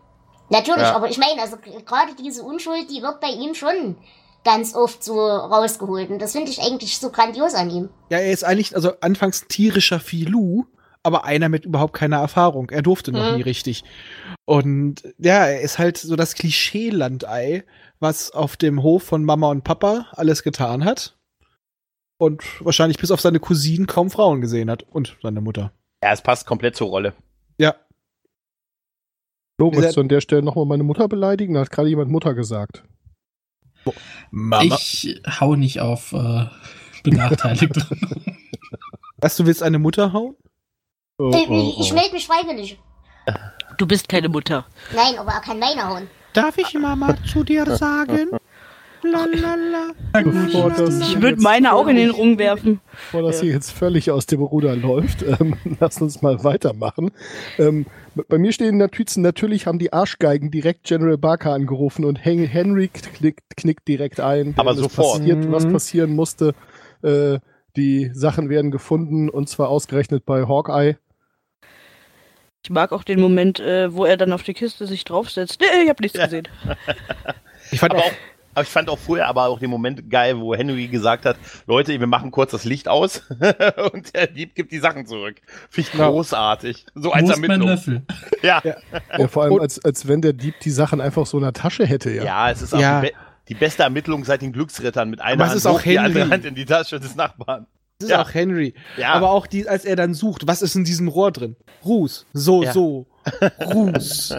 Natürlich, 0.49 0.83
Ja. 0.83 0.95
aber 0.95 1.09
ich 1.09 1.17
meine, 1.17 1.41
also 1.41 1.57
gerade 1.57 2.11
diese 2.23 2.43
Unschuld, 2.43 2.91
die 2.91 3.01
wird 3.01 3.19
bei 3.19 3.29
ihm 3.29 3.55
schon 3.55 3.95
ganz 4.45 4.73
oft 4.75 5.03
so 5.03 5.19
rausgeholt. 5.19 6.09
Und 6.09 6.21
das 6.21 6.31
finde 6.31 6.49
ich 6.51 6.61
eigentlich 6.61 6.97
so 6.97 7.09
grandios 7.09 7.53
an 7.53 7.69
ihm. 7.69 7.89
Ja, 8.09 8.19
er 8.19 8.31
ist 8.31 8.45
eigentlich, 8.45 8.73
also 8.75 8.93
anfangs 9.01 9.47
tierischer 9.49 9.99
Filou, 9.99 10.65
aber 11.03 11.25
einer 11.25 11.49
mit 11.49 11.65
überhaupt 11.65 11.93
keiner 11.93 12.17
Erfahrung. 12.17 12.69
Er 12.69 12.81
durfte 12.81 13.11
noch 13.11 13.31
Mhm. 13.31 13.35
nie 13.37 13.41
richtig. 13.41 13.83
Und 14.45 15.03
ja, 15.17 15.45
er 15.47 15.61
ist 15.61 15.79
halt 15.79 15.97
so 15.97 16.15
das 16.15 16.35
Klischee-Landei, 16.35 17.65
was 17.99 18.31
auf 18.31 18.55
dem 18.55 18.81
Hof 18.83 19.03
von 19.03 19.25
Mama 19.25 19.49
und 19.49 19.63
Papa 19.63 20.07
alles 20.11 20.43
getan 20.43 20.85
hat. 20.85 21.17
Und 22.17 22.43
wahrscheinlich 22.63 22.97
bis 22.97 23.11
auf 23.11 23.19
seine 23.19 23.39
Cousinen 23.39 23.87
kaum 23.87 24.09
Frauen 24.09 24.39
gesehen 24.39 24.69
hat. 24.69 24.83
Und 24.83 25.17
seine 25.21 25.41
Mutter. 25.41 25.73
Ja, 26.03 26.13
es 26.13 26.21
passt 26.21 26.45
komplett 26.45 26.75
zur 26.75 26.87
Rolle. 26.87 27.13
Ja. 27.57 27.75
So, 29.59 29.71
möchtest 29.71 29.97
du 29.97 30.01
an 30.01 30.09
der 30.09 30.21
Stelle 30.21 30.43
nochmal 30.43 30.65
meine 30.65 30.83
Mutter 30.83 31.07
beleidigen? 31.07 31.55
Da 31.55 31.61
hat 31.61 31.71
gerade 31.71 31.89
jemand 31.89 32.11
Mutter 32.11 32.33
gesagt. 32.35 32.83
Mama. 34.31 34.75
Ich 34.75 35.21
hau 35.39 35.55
nicht 35.55 35.79
auf 35.79 36.13
äh, 36.13 36.45
benachteiligt. 37.03 37.75
Was, 39.17 39.37
du 39.37 39.45
willst 39.45 39.63
eine 39.63 39.79
Mutter 39.79 40.13
hauen? 40.13 40.35
Oh, 41.17 41.31
ich 41.33 41.49
oh, 41.49 41.75
ich 41.79 41.91
oh. 41.91 41.95
melde 41.95 42.13
mich 42.13 42.27
freiwillig. 42.27 42.77
Du 43.77 43.87
bist 43.87 44.09
keine 44.09 44.29
Mutter. 44.29 44.65
Nein, 44.93 45.17
aber 45.17 45.31
er 45.31 45.41
kann 45.41 45.59
meine 45.59 45.87
hauen. 45.87 46.07
Darf 46.33 46.57
ich 46.57 46.73
Mama 46.73 47.15
zu 47.25 47.43
dir 47.43 47.65
sagen? 47.75 48.29
Lalala. 49.01 49.91
Ich 50.17 51.21
würde 51.21 51.41
meine 51.41 51.73
auch 51.73 51.87
in 51.87 51.95
den 51.95 52.11
Ring 52.11 52.37
werfen. 52.39 52.81
Bevor 53.11 53.21
das 53.23 53.41
hier 53.41 53.51
jetzt 53.51 53.71
völlig 53.71 54.11
aus 54.11 54.25
dem 54.25 54.41
Ruder 54.41 54.75
läuft, 54.75 55.21
ähm, 55.21 55.57
lass 55.79 56.01
uns 56.01 56.21
mal 56.21 56.43
weitermachen. 56.43 57.11
Ähm, 57.57 57.85
bei 58.27 58.37
mir 58.37 58.51
stehen 58.51 58.69
in 58.69 58.79
der 58.79 58.87
Notizen, 58.87 59.21
natürlich 59.21 59.67
haben 59.67 59.79
die 59.79 59.91
Arschgeigen 59.93 60.51
direkt 60.51 60.83
General 60.83 61.17
Barker 61.17 61.53
angerufen 61.53 62.05
und 62.05 62.15
Hen 62.23 62.45
Henry 62.45 62.87
knickt, 62.89 63.57
knickt 63.57 63.87
direkt 63.87 64.19
ein. 64.19 64.53
Aber 64.57 64.73
sofort. 64.75 65.19
Passiert, 65.19 65.51
was 65.51 65.65
Mhm. 65.65 65.73
passieren 65.73 66.15
musste. 66.15 66.53
Äh, 67.03 67.39
die 67.75 68.09
Sachen 68.13 68.49
werden 68.49 68.71
gefunden 68.71 69.29
und 69.29 69.49
zwar 69.49 69.69
ausgerechnet 69.69 70.25
bei 70.25 70.47
Hawkeye. 70.47 70.95
Ich 72.63 72.69
mag 72.71 72.91
auch 72.91 73.03
den 73.03 73.19
Moment, 73.19 73.59
äh, 73.59 73.93
wo 73.93 74.05
er 74.05 74.17
dann 74.17 74.31
auf 74.33 74.41
die 74.43 74.53
Kiste 74.55 74.87
sich 74.87 75.03
draufsetzt. 75.03 75.59
Nee, 75.61 75.83
ich 75.83 75.89
habe 75.89 76.01
nichts 76.01 76.17
Ja. 76.17 76.23
gesehen. 76.25 76.47
Ich 77.71 77.79
fand 77.79 77.93
Aber 77.93 78.01
auch, 78.03 78.11
aber 78.55 78.63
ich 78.63 78.69
fand 78.69 78.89
auch 78.89 78.97
vorher 78.97 79.27
aber 79.27 79.45
auch 79.47 79.59
den 79.59 79.69
Moment 79.69 80.09
geil, 80.09 80.39
wo 80.39 80.55
Henry 80.55 80.87
gesagt 80.87 81.25
hat, 81.25 81.37
Leute, 81.67 81.99
wir 81.99 82.07
machen 82.07 82.31
kurz 82.31 82.51
das 82.51 82.63
Licht 82.65 82.87
aus 82.87 83.21
und 83.93 84.15
der 84.15 84.27
Dieb 84.27 84.55
gibt 84.55 84.71
die 84.71 84.79
Sachen 84.79 85.05
zurück. 85.05 85.35
Finde 85.69 85.89
ich 85.93 85.99
Ja. 85.99 86.07
großartig. 86.09 86.85
So 86.95 87.11
als 87.11 87.27
mein 87.27 87.43
Ermittlung. 87.43 87.67
Löffel? 87.69 88.01
Ja. 88.41 88.61
Ja. 88.65 88.75
Ja, 89.17 89.27
vor 89.27 89.43
allem, 89.43 89.59
als, 89.59 89.83
als 89.85 90.07
wenn 90.07 90.21
der 90.21 90.33
Dieb 90.33 90.55
die 90.61 90.71
Sachen 90.71 91.01
einfach 91.01 91.25
so 91.25 91.37
in 91.37 91.43
der 91.43 91.53
Tasche 91.53 91.85
hätte. 91.85 92.09
Ja. 92.11 92.23
ja, 92.23 92.51
es 92.51 92.61
ist 92.61 92.73
auch 92.73 92.79
Ja. 92.79 93.01
die, 93.01 93.07
be 93.09 93.13
die 93.49 93.53
beste 93.53 93.83
Ermittlung 93.83 94.23
seit 94.23 94.41
den 94.41 94.53
Glücksrittern 94.53 95.07
mit 95.09 95.21
einer 95.21 95.45
Hand 95.45 95.55
ist 95.55 95.67
auch 95.67 95.77
hoch, 95.79 95.83
die 95.83 95.99
andere. 95.99 96.29
Hand 96.29 96.45
in 96.45 96.55
die 96.55 96.65
Tasche 96.65 96.99
des 96.99 97.15
Nachbarn. 97.15 97.67
Das 97.99 98.07
ist 98.07 98.11
Ja. 98.11 98.21
auch 98.21 98.33
Henry. 98.33 98.73
Ja, 98.97 99.13
Aber 99.13 99.31
auch 99.31 99.47
die, 99.47 99.67
als 99.67 99.85
er 99.85 99.95
dann 99.95 100.13
sucht, 100.13 100.47
was 100.47 100.61
ist 100.61 100.75
in 100.75 100.83
diesem 100.83 101.07
Rohr 101.07 101.31
drin? 101.31 101.55
Ruß. 101.85 102.25
So, 102.33 102.63
Ja. 102.63 102.73
so. 102.73 103.07
Ruß. 103.73 104.35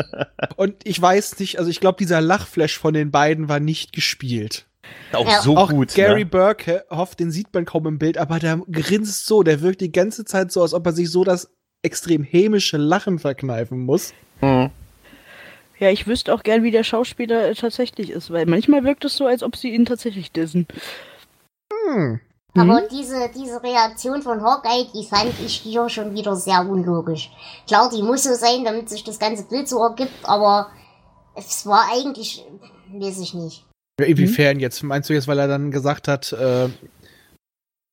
Und 0.56 0.75
ich 0.84 1.00
weiß 1.00 1.38
nicht, 1.38 1.58
also 1.58 1.70
ich 1.70 1.80
glaube, 1.80 1.98
dieser 1.98 2.20
Lachflash 2.20 2.78
von 2.78 2.94
den 2.94 3.10
beiden 3.10 3.48
war 3.48 3.60
nicht 3.60 3.92
gespielt. 3.92 4.66
auch 5.12 5.28
Ja. 5.28 5.40
so 5.42 5.56
auch 5.56 5.71
gut. 5.71 5.95
Gary 5.95 6.21
ne? 6.25 6.26
Burkhoff, 6.26 7.16
den 7.16 7.30
sieht 7.32 7.52
man 7.52 7.64
kaum 7.64 7.86
im 7.86 7.99
Bild, 7.99 8.19
aber 8.19 8.38
der 8.38 8.58
grinst 8.71 9.26
so, 9.26 9.42
der 9.42 9.60
wirkt 9.60 9.80
die 9.80 9.90
ganze 9.90 10.25
Zeit 10.25 10.52
so, 10.52 10.62
als 10.62 10.75
ob 10.75 10.86
er 10.86 10.92
sich 10.92 11.10
so 11.10 11.25
das 11.25 11.50
extrem 11.82 12.23
hämische 12.23 12.76
Lachen 12.76 13.19
verkneifen 13.19 13.80
muss. 13.80 14.12
Mhm. 14.40 14.71
Ja, 15.78 15.90
ich 15.90 16.06
wüsste 16.06 16.32
auch 16.32 16.42
gern, 16.42 16.62
wie 16.62 16.71
der 16.71 16.84
Schauspieler 16.84 17.52
tatsächlich 17.54 18.10
ist, 18.10 18.30
weil 18.30 18.47
manchmal 18.47 18.84
wirkt 18.84 19.04
es 19.04 19.16
so, 19.16 19.26
als 19.26 19.42
ob 19.42 19.56
sie 19.56 19.71
ihn 19.75 19.84
tatsächlich 19.86 20.30
dissen. 20.32 20.66
Hm. 21.92 22.21
Aber 22.60 22.82
diese, 22.90 23.30
diese 23.34 23.62
Reaktion 23.62 24.23
von 24.23 24.42
Hawkeye, 24.42 24.86
die 24.95 25.04
fand 25.04 25.32
ich 25.45 25.54
hier 25.56 25.88
schon 25.88 26.14
wieder 26.14 26.36
sehr 26.36 26.60
unlogisch. 26.60 27.30
Klar, 27.66 27.90
die 27.90 28.02
muss 28.02 28.25
so 28.25 28.34
sein, 28.34 28.64
damit 28.64 28.88
sich 28.88 29.04
das 29.04 29.19
ganze 29.19 29.45
Bild 29.45 29.69
so 29.69 29.82
ergibt, 29.82 30.12
aber 30.25 30.69
es 31.34 31.66
war 31.66 31.88
eigentlich, 31.92 32.45
weiß 32.92 33.21
ich 33.21 33.34
nicht. 33.34 33.64
Ja, 34.00 34.06
Inwiefern 34.06 34.58
jetzt? 34.60 34.82
Meinst 34.82 35.08
du 35.08 35.14
jetzt, 35.14 35.28
weil 35.28 35.38
er 35.38 35.49
dann 35.49 35.71
gesagt 35.71 36.08
hat, 36.08 36.32
äh, 36.32 36.69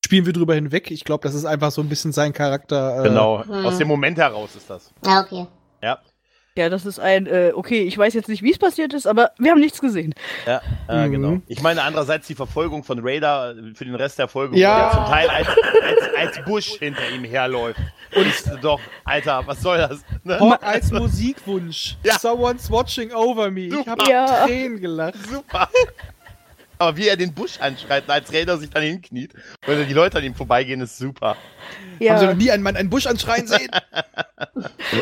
spielen 0.06 0.26
wir 0.26 0.34
drüber 0.34 0.56
hinweg? 0.56 0.92
Ich 0.92 1.04
glaube, 1.04 1.24
das 1.24 1.34
ist 1.34 1.46
einfach 1.46 1.72
so 1.72 1.82
ein 1.82 1.90
bisschen 1.90 2.12
sein 2.12 2.34
Charakter. 2.34 3.00
Äh, 3.00 3.04
Genau, 3.10 3.44
Hm. 3.46 3.66
aus 3.66 3.78
dem 3.78 3.88
Moment 3.88 4.18
heraus 4.18 4.56
ist 4.56 4.70
das. 4.70 4.92
Ja, 5.06 5.22
okay. 5.22 5.48
Ja, 5.82 6.00
Ja, 6.56 6.70
das 6.70 6.86
ist 6.86 7.00
ein, 7.00 7.26
äh, 7.26 7.52
okay, 7.56 7.82
ich 7.82 7.98
weiß 7.98 8.14
jetzt 8.14 8.30
nicht, 8.30 8.44
wie 8.44 8.52
es 8.52 8.60
passiert 8.60 8.94
ist, 8.94 9.08
aber 9.08 9.32
wir 9.40 9.50
haben 9.50 9.60
nichts 9.60 9.82
gesehen. 9.82 10.14
ja, 10.46 10.62
äh, 10.88 11.08
Mhm. 11.08 11.12
genau. 11.12 11.38
Ich 11.48 11.62
meine 11.64 11.82
andererseits 11.82 12.28
die 12.28 12.36
Verfolgung 12.36 12.84
von 12.84 13.00
Raider 13.02 13.56
äh, 13.58 13.74
für 13.74 13.86
den 13.86 13.96
Rest 13.96 14.20
der 14.20 14.28
Folge, 14.28 14.56
Ja. 14.56 14.76
wo 14.78 14.82
er 14.84 14.92
zum 14.92 15.06
Teil 15.12 15.30
als, 15.30 15.48
als, 15.48 16.38
als 16.38 16.46
Busch 16.46 16.78
hinter 16.78 17.10
ihm 17.10 17.24
herläuft. 17.24 17.80
Und 18.16 18.28
ist 18.28 18.52
doch, 18.62 18.80
Alter, 19.04 19.42
was 19.48 19.62
soll 19.64 19.80
das? 19.80 20.06
Ne? 20.24 20.40
Hawk 20.40 20.62
als 20.64 20.92
Musikwunsch. 20.92 21.96
Ja. 22.04 22.20
Someone's 22.20 22.70
watching 22.70 23.12
over 23.14 23.50
me. 23.50 23.62
Ich 23.62 23.88
habe 23.88 24.02
Super. 24.04 24.10
Ja. 24.12 24.46
Tränen 24.46 24.80
gelacht. 24.80 25.16
Super. 25.28 25.68
Aber 26.84 26.98
wie 26.98 27.08
er 27.08 27.16
den 27.18 27.34
Busch 27.34 27.60
anschreit, 27.60 28.04
als 28.10 28.34
Raider 28.34 28.58
sich 28.58 28.70
dann 28.70 28.84
hinkniet, 28.84 29.34
weil 29.66 29.86
die 29.86 29.94
Leute 29.94 30.18
an 30.18 30.24
ihm 30.24 30.36
vorbeigehen, 30.36 30.82
ist 30.82 30.98
super. 30.98 31.30
Haben 31.30 31.38
Sie 32.00 32.06
noch 32.08 32.22
Ja, 32.22 32.34
nie 32.34 32.52
einen 32.52 32.64
Mann 32.64 32.76
einen 32.76 32.90
Busch 32.90 33.08
anschreien 33.08 33.48
sehen? 33.48 33.70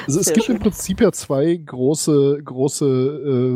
Also 0.05 0.19
es 0.19 0.27
Sehr 0.27 0.33
gibt 0.35 0.45
schön. 0.45 0.55
im 0.57 0.61
Prinzip 0.61 1.01
ja 1.01 1.11
zwei 1.11 1.55
große, 1.55 2.41
große, 2.43 2.85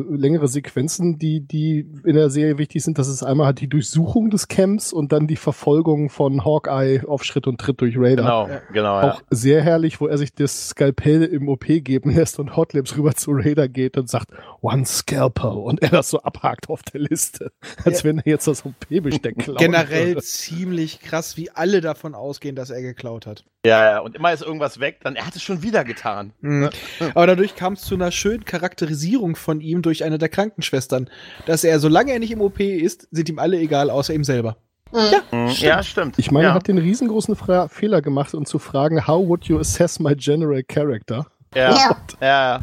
äh, 0.09 0.15
längere 0.15 0.47
Sequenzen, 0.47 1.17
die, 1.19 1.41
die 1.41 1.87
in 2.03 2.15
der 2.15 2.29
Serie 2.29 2.57
wichtig 2.57 2.83
sind. 2.83 2.97
Das 2.97 3.07
ist 3.07 3.23
einmal 3.23 3.47
halt 3.47 3.61
die 3.61 3.69
Durchsuchung 3.69 4.29
des 4.31 4.47
Camps 4.47 4.91
und 4.91 5.11
dann 5.11 5.27
die 5.27 5.35
Verfolgung 5.35 6.09
von 6.09 6.43
Hawkeye 6.43 7.01
auf 7.07 7.23
Schritt 7.23 7.47
und 7.47 7.61
Tritt 7.61 7.79
durch 7.81 7.95
Raider. 7.97 8.23
Genau, 8.23 8.47
Ja. 8.47 8.61
genau. 8.73 8.99
Ja. 9.01 9.11
Auch 9.11 9.21
sehr 9.29 9.61
herrlich, 9.61 10.01
wo 10.01 10.07
er 10.07 10.17
sich 10.17 10.33
das 10.33 10.69
Skalpell 10.69 11.23
im 11.23 11.47
OP 11.47 11.65
geben 11.65 12.13
lässt 12.13 12.39
und 12.39 12.55
Hotlips 12.57 12.97
rüber 12.97 13.13
zu 13.15 13.31
Raider 13.31 13.67
geht 13.69 13.95
und 13.97 14.09
sagt, 14.09 14.29
one 14.61 14.85
scalpel 14.85 15.51
und 15.51 15.81
er 15.81 15.89
das 15.89 16.09
so 16.09 16.19
abhakt 16.21 16.69
auf 16.69 16.81
der 16.83 17.01
Liste, 17.01 17.51
als 17.85 18.03
wenn 18.03 18.14
er 18.19 18.31
jetzt 18.31 18.47
das 18.47 18.65
OP-Besteck 18.65 19.37
klaut. 19.37 19.57
Generell 19.57 20.21
ziemlich 20.21 20.99
krass, 20.99 21.37
wie 21.37 21.51
alle 21.51 21.81
davon 21.81 22.15
ausgehen, 22.15 22.55
dass 22.55 22.69
er 22.69 22.81
geklaut 22.81 23.25
hat. 23.25 23.43
Ja, 23.65 23.91
ja, 23.91 23.99
und 23.99 24.15
immer 24.15 24.31
ist 24.31 24.43
irgendwas 24.43 24.79
weg, 24.79 24.99
dann 25.03 25.15
er 25.15 25.25
hat 25.25 25.35
es 25.35 25.41
schon 25.41 25.63
wieder 25.63 25.83
getan. 25.83 26.33
Mhm. 26.41 26.69
Aber 27.13 27.27
dadurch 27.27 27.55
kam 27.55 27.73
es 27.73 27.81
zu 27.81 27.95
einer 27.95 28.11
schönen 28.11 28.45
Charakterisierung 28.45 29.35
von 29.35 29.61
ihm 29.61 29.81
durch 29.81 30.03
eine 30.03 30.17
der 30.17 30.29
Krankenschwestern, 30.29 31.09
dass 31.45 31.63
er, 31.63 31.79
solange 31.79 32.11
er 32.11 32.19
nicht 32.19 32.31
im 32.31 32.41
OP 32.41 32.59
ist, 32.59 33.07
sind 33.11 33.29
ihm 33.29 33.39
alle 33.39 33.57
egal, 33.57 33.89
außer 33.89 34.13
ihm 34.13 34.23
selber. 34.23 34.57
Mhm. 34.91 35.39
Mhm. 35.39 35.47
Ja, 35.57 35.83
stimmt. 35.83 36.19
Ich 36.19 36.31
meine, 36.31 36.45
ja. 36.45 36.51
er 36.51 36.55
hat 36.55 36.67
den 36.67 36.77
riesengroßen 36.77 37.35
Fra 37.35 37.67
Fehler 37.67 38.01
gemacht 38.01 38.33
und 38.33 38.47
zu 38.47 38.59
fragen, 38.59 39.07
how 39.07 39.27
would 39.27 39.45
you 39.45 39.59
assess 39.59 39.99
my 39.99 40.15
general 40.15 40.63
character? 40.63 41.25
ja, 41.55 41.71
Ja. 41.71 41.97
ja, 42.21 42.59
ja. 42.59 42.61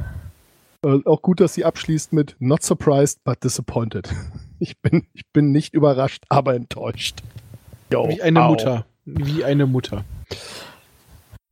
Äh, 0.85 1.01
auch 1.05 1.23
gut, 1.23 1.41
dass 1.41 1.55
sie 1.55 1.65
abschließt 1.65 2.13
mit 2.13 2.35
not 2.41 2.63
surprised, 2.63 3.23
but 3.25 3.43
disappointed. 3.43 4.09
Ich 4.63 4.81
bin, 4.81 5.09
ich 5.13 5.27
bin 5.33 5.51
nicht 5.51 5.75
überrascht, 5.75 6.23
aber 6.29 6.55
enttäuscht. 6.55 7.19
Jo, 7.91 8.09
Wie 8.09 8.23
eine 8.23 8.45
au. 8.45 8.51
Mutter. 8.51 8.87
Wie 9.05 9.45
eine 9.45 9.67
Mutter. 9.67 10.05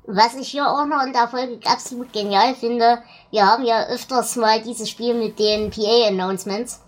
Was 0.06 0.36
ich 0.36 0.46
hier 0.46 0.68
auch 0.68 0.86
noch 0.86 1.04
in 1.04 1.12
der 1.12 1.26
Folge 1.26 1.58
absolut 1.66 2.12
genial 2.12 2.54
finde, 2.54 3.02
wir 3.32 3.44
haben 3.44 3.64
ja 3.64 3.88
öfters 3.88 4.36
mal 4.36 4.62
dieses 4.62 4.88
Spiel 4.88 5.14
mit 5.14 5.40
den 5.40 5.70
PA-Announcements. 5.70 6.82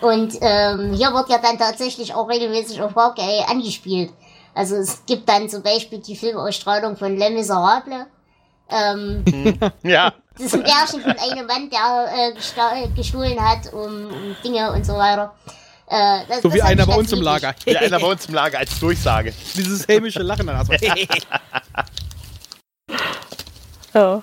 Und 0.00 0.38
ähm, 0.40 0.92
hier 0.92 1.14
wird 1.14 1.28
ja 1.28 1.38
dann 1.38 1.56
tatsächlich 1.56 2.14
auch 2.14 2.28
regelmäßig 2.28 2.82
auf 2.82 2.96
Hawkeye 2.96 3.44
angespielt. 3.48 4.12
Also 4.54 4.74
es 4.74 5.06
gibt 5.06 5.28
dann 5.28 5.48
zum 5.48 5.62
Beispiel 5.62 6.00
die 6.00 6.16
Filmausstrahlung 6.16 6.96
von 6.96 7.16
Les 7.16 7.30
Miserables. 7.30 8.06
Ähm, 8.68 9.22
Ja, 9.84 10.14
das 10.34 10.46
ist 10.46 10.54
ein 10.54 10.62
Märchen 10.62 11.00
von 11.00 11.12
einem 11.12 11.46
Mann, 11.46 11.70
der 11.70 12.32
äh, 12.32 12.88
gestohlen 12.96 13.38
hat, 13.40 13.72
um, 13.72 14.06
um 14.06 14.36
Dinge 14.42 14.72
und 14.72 14.84
so 14.84 14.94
weiter. 14.94 15.32
Äh, 15.90 16.20
das, 16.28 16.42
So 16.42 16.48
das 16.48 16.54
wie 16.54 16.62
einer 16.62 16.86
bei 16.86 16.94
uns 16.94 17.12
im. 17.12 17.20
Lager. 17.20 17.54
wie 17.64 17.76
einer 17.76 17.98
bei 17.98 18.06
uns 18.06 18.26
im 18.26 18.34
Lager 18.34 18.58
als 18.60 18.78
Durchsage. 18.78 19.34
Dieses 19.56 19.88
hämische 19.88 20.22
Lachen 20.22 20.46
dann. 20.46 20.56
Also, 20.56 20.72
ja. 23.94 24.22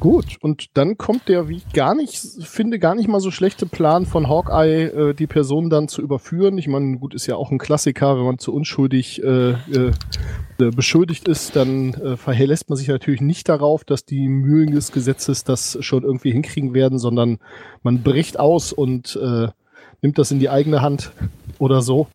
Gut, 0.00 0.38
und 0.40 0.78
dann 0.78 0.96
kommt 0.96 1.28
der, 1.28 1.50
wie 1.50 1.58
ich 1.58 1.72
gar 1.74 1.94
nicht 1.94 2.16
finde, 2.16 2.78
gar 2.78 2.94
nicht 2.94 3.06
mal 3.06 3.20
so 3.20 3.30
schlechte 3.30 3.66
Plan 3.66 4.06
von 4.06 4.30
Hawkeye, 4.30 4.84
äh, 4.86 5.14
die 5.14 5.26
Person 5.26 5.68
dann 5.68 5.88
zu 5.88 6.00
überführen. 6.00 6.56
Ich 6.56 6.68
meine, 6.68 6.96
gut, 6.96 7.12
ist 7.12 7.26
ja 7.26 7.36
auch 7.36 7.50
ein 7.50 7.58
Klassiker, 7.58 8.16
wenn 8.16 8.24
man 8.24 8.38
zu 8.38 8.54
unschuldig 8.54 9.22
äh, 9.22 9.50
äh, 9.50 9.56
äh, 10.58 10.70
beschuldigt 10.70 11.28
ist, 11.28 11.54
dann 11.54 11.92
äh, 11.92 12.16
verlässt 12.16 12.70
man 12.70 12.78
sich 12.78 12.88
natürlich 12.88 13.20
nicht 13.20 13.46
darauf, 13.50 13.84
dass 13.84 14.06
die 14.06 14.26
Mühlen 14.26 14.72
des 14.74 14.90
Gesetzes 14.90 15.44
das 15.44 15.76
schon 15.82 16.02
irgendwie 16.02 16.32
hinkriegen 16.32 16.72
werden, 16.72 16.98
sondern 16.98 17.38
man 17.82 18.02
bricht 18.02 18.40
aus 18.40 18.72
und 18.72 19.16
äh, 19.22 19.48
nimmt 20.00 20.16
das 20.16 20.30
in 20.30 20.38
die 20.38 20.48
eigene 20.48 20.80
Hand 20.80 21.12
oder 21.58 21.82
so. 21.82 22.06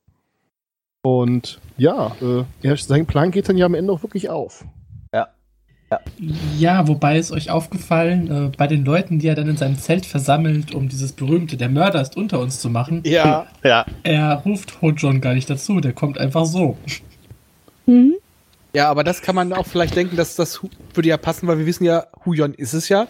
Und 1.04 1.60
ja, 1.78 2.15
äh, 2.63 2.76
sein 2.78 3.06
Plan 3.06 3.30
geht 3.30 3.48
dann 3.48 3.58
ja 3.58 3.67
am 3.67 3.76
Ende 3.76 3.93
auch 3.93 4.02
wirklich 4.02 4.32
auf. 4.32 4.65
Ja, 6.58 6.88
wobei 6.88 7.17
ist 7.19 7.32
euch 7.32 7.52
aufgefallen, 7.52 8.48
äh, 8.48 8.58
bei 8.58 8.67
den 8.67 8.84
Leuten, 8.86 9.19
die 9.19 9.28
er 9.28 9.36
dann 9.36 9.48
in 9.48 9.58
seinem 9.58 9.78
Zelt 9.78 10.06
versammelt, 10.06 10.74
um 10.74 10.89
dieses 10.89 11.12
berühmte 11.12 11.58
Der 11.58 11.69
Mörder 11.69 12.02
ist 12.02 12.17
unter 12.17 12.39
uns 12.39 12.60
zu 12.60 12.69
machen, 12.69 13.02
Ja. 13.06 13.48
Ja, 13.63 13.86
er 14.04 14.34
ruft 14.45 14.82
Ho 14.82 14.89
John 14.91 15.21
gar 15.21 15.34
nicht 15.36 15.50
dazu, 15.50 15.80
der 15.80 15.93
kommt 15.93 16.17
einfach 16.17 16.45
so. 16.45 16.76
Mhm. 17.86 18.15
Ja, 18.74 18.89
aber 18.89 19.04
das 19.04 19.21
kann 19.21 19.36
man 19.36 19.54
auch 19.54 19.65
vielleicht 19.65 19.95
denken, 19.95 20.15
dass 20.17 20.36
das 20.36 20.60
würde 20.93 21.08
ja 21.10 21.17
passen, 21.17 21.48
weil 21.48 21.60
wir 21.60 21.65
wissen 21.65 21.86
ja, 21.86 22.08
Huyon 22.26 22.54
ist 22.56 22.74
es 22.74 22.89
ja, 22.89 23.08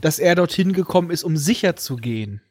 dass 0.00 0.18
er 0.18 0.34
dorthin 0.34 0.72
gekommen 0.72 1.10
ist, 1.10 1.22
um 1.24 1.36
sicher 1.36 1.76
zu 1.76 1.96
gehen. 1.96 2.42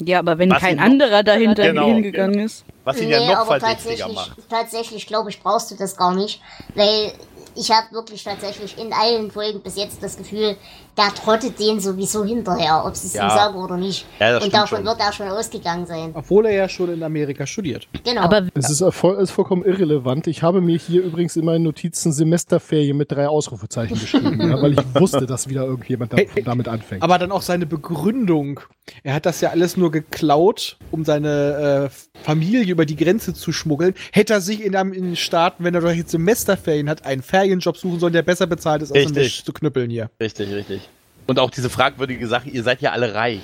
Ja, 0.00 0.18
aber 0.20 0.38
wenn 0.38 0.50
Was 0.50 0.60
kein 0.60 0.78
anderer 0.78 1.22
dahinter 1.22 1.64
Genau, 1.68 1.86
hingegangen 1.86 2.38
ist. 2.40 2.64
was 2.84 3.00
ihn 3.00 3.08
ja 3.08 3.18
Nee, 3.20 3.26
noch 3.26 3.36
aber 3.38 3.58
verdächtiger 3.58 3.96
tatsächlich, 4.06 4.14
macht. 4.14 4.50
tatsächlich 4.50 5.06
glaube 5.06 5.30
ich, 5.30 5.40
brauchst 5.42 5.70
du 5.70 5.74
das 5.74 5.96
gar 5.96 6.14
nicht, 6.14 6.40
weil 6.74 7.12
ich 7.56 7.70
habe 7.70 7.92
wirklich 7.92 8.22
tatsächlich 8.22 8.78
in 8.78 8.92
allen 8.92 9.30
Folgen 9.30 9.60
bis 9.60 9.76
jetzt 9.76 10.02
das 10.02 10.16
Gefühl, 10.16 10.56
der 10.96 11.08
trottet 11.14 11.58
den 11.60 11.80
sowieso 11.80 12.24
hinterher, 12.24 12.84
ob 12.86 12.96
sie 12.96 13.06
es 13.08 13.14
Ja. 13.14 13.26
ihm 13.26 13.30
sagen 13.30 13.56
oder 13.58 13.76
nicht. 13.76 14.06
Ja, 14.18 14.38
Und 14.38 14.52
davon 14.52 14.78
schon. 14.78 14.86
wird 14.86 14.98
er 15.00 15.12
schon 15.12 15.28
ausgegangen 15.28 15.86
sein. 15.86 16.10
Obwohl 16.14 16.46
er 16.46 16.52
ja 16.52 16.68
schon 16.68 16.92
in 16.92 17.02
Amerika 17.02 17.46
studiert. 17.46 17.86
Genau. 18.04 18.22
Aber 18.22 18.46
Es 18.54 18.70
ist, 18.70 18.82
voll, 18.94 19.16
ist 19.18 19.30
vollkommen 19.30 19.64
irrelevant. 19.64 20.26
Ich 20.26 20.42
habe 20.42 20.60
mir 20.60 20.76
hier 20.78 21.02
übrigens 21.02 21.36
in 21.36 21.44
meinen 21.44 21.64
Notizen 21.64 22.12
Semesterferien 22.12 22.96
mit 22.96 23.12
drei 23.12 23.28
Ausrufezeichen 23.28 23.98
geschrieben, 23.98 24.40
ja, 24.40 24.60
weil 24.62 24.72
ich 24.72 24.78
wusste, 24.94 25.26
dass 25.26 25.48
wieder 25.48 25.64
irgendjemand 25.64 26.12
da, 26.12 26.16
Hey, 26.16 26.42
damit 26.42 26.68
anfängt. 26.68 27.02
Aber 27.02 27.18
dann 27.18 27.32
auch 27.32 27.42
seine 27.42 27.66
Begründung. 27.66 28.60
Er 29.02 29.14
hat 29.14 29.26
das 29.26 29.40
ja 29.40 29.50
alles 29.50 29.76
nur 29.76 29.90
geklaut, 29.90 30.78
um 30.92 31.04
seine 31.04 31.90
äh, 31.90 32.20
Familie 32.22 32.64
über 32.64 32.86
die 32.86 32.96
Grenze 32.96 33.34
zu 33.34 33.52
schmuggeln. 33.52 33.94
Hätte 34.12 34.34
er 34.34 34.40
sich 34.40 34.62
in, 34.64 34.76
einem- 34.76 34.92
in 34.92 35.04
den 35.04 35.16
Staaten, 35.16 35.64
wenn 35.64 35.74
er 35.74 35.80
doch 35.80 35.90
jetzt 35.90 36.10
Semesterferien 36.12 36.88
hat, 36.88 37.04
einen 37.04 37.22
Ferienjob 37.22 37.76
suchen 37.76 37.98
sollen, 37.98 38.12
der 38.12 38.22
besser 38.22 38.46
bezahlt 38.46 38.82
ist, 38.82 38.92
als 38.92 39.06
Richtig. 39.06 39.44
zu 39.44 39.52
knüppeln 39.52 39.90
hier. 39.90 40.10
Richtig, 40.20 40.50
richtig. 40.52 40.85
Und 41.26 41.38
auch 41.38 41.50
diese 41.50 41.70
fragwürdige 41.70 42.26
Sache, 42.28 42.48
ihr 42.50 42.62
seid 42.62 42.80
ja 42.82 42.92
alle 42.92 43.14
reich. 43.14 43.40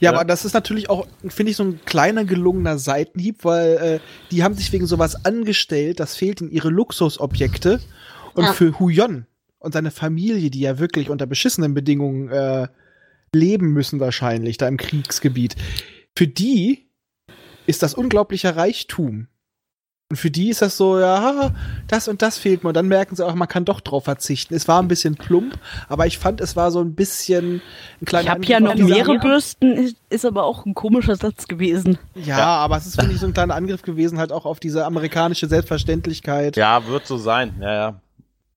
Ja, 0.00 0.10
Ja. 0.10 0.16
aber 0.18 0.24
das 0.24 0.44
ist 0.44 0.52
natürlich 0.52 0.90
auch, 0.90 1.06
finde 1.28 1.50
ich, 1.50 1.56
so 1.56 1.64
ein 1.64 1.80
kleiner 1.84 2.24
gelungener 2.24 2.78
Seitenhieb, 2.78 3.44
weil 3.44 3.76
äh, 3.76 4.00
die 4.30 4.42
haben 4.42 4.54
sich 4.54 4.72
wegen 4.72 4.86
sowas 4.86 5.24
angestellt, 5.24 6.00
das 6.00 6.16
fehlt 6.16 6.40
in 6.40 6.50
ihre 6.50 6.68
Luxusobjekte. 6.68 7.80
Und 8.34 8.44
Ja. 8.44 8.52
für 8.52 8.78
Huyon 8.78 9.26
und 9.58 9.72
seine 9.72 9.90
Familie, 9.90 10.50
die 10.50 10.60
ja 10.60 10.78
wirklich 10.78 11.08
unter 11.08 11.24
beschissenen 11.26 11.72
Bedingungen 11.72 12.28
äh, 12.28 12.68
leben 13.34 13.72
müssen 13.72 13.98
wahrscheinlich, 13.98 14.58
da 14.58 14.68
im 14.68 14.76
Kriegsgebiet, 14.76 15.56
für 16.14 16.26
die 16.28 16.90
ist 17.66 17.82
das 17.82 17.94
unglaublicher 17.94 18.54
Reichtum. 18.56 19.28
Und 20.08 20.16
für 20.18 20.30
die 20.30 20.50
ist 20.50 20.62
das 20.62 20.76
so, 20.76 21.00
ja, 21.00 21.50
das 21.88 22.06
und 22.06 22.22
das 22.22 22.38
fehlt 22.38 22.62
mir. 22.62 22.68
Und 22.68 22.74
dann 22.76 22.86
merken 22.86 23.16
sie 23.16 23.26
auch, 23.26 23.34
man 23.34 23.48
kann 23.48 23.64
doch 23.64 23.80
drauf 23.80 24.04
verzichten. 24.04 24.54
Es 24.54 24.68
war 24.68 24.80
ein 24.80 24.86
bisschen 24.86 25.16
plump, 25.16 25.58
aber 25.88 26.06
ich 26.06 26.18
fand, 26.18 26.40
es 26.40 26.54
war 26.54 26.70
so 26.70 26.80
ein 26.80 26.94
bisschen 26.94 27.60
ein 28.00 28.04
kleiner 28.04 28.22
ich 28.24 28.30
habe 28.30 28.44
ja 28.44 28.60
noch 28.60 28.76
mehrere. 28.76 29.18
Bürsten, 29.18 29.72
ist, 29.72 29.96
ist 30.08 30.24
aber 30.24 30.44
auch 30.44 30.64
ein 30.64 30.74
komischer 30.74 31.16
Satz 31.16 31.48
gewesen. 31.48 31.98
Ja, 32.14 32.38
Ja. 32.38 32.46
aber 32.58 32.76
es 32.76 32.86
ist, 32.86 33.00
finde 33.00 33.14
ich, 33.14 33.20
so 33.20 33.26
ein 33.26 33.32
kleiner 33.32 33.56
Angriff 33.56 33.82
gewesen, 33.82 34.18
halt 34.18 34.30
auch 34.30 34.46
auf 34.46 34.60
diese 34.60 34.84
amerikanische 34.86 35.48
Selbstverständlichkeit. 35.48 36.56
Ja, 36.56 36.86
wird 36.86 37.04
so 37.06 37.16
sein. 37.16 37.56
Ja, 37.60 37.74
ja. 37.74 38.00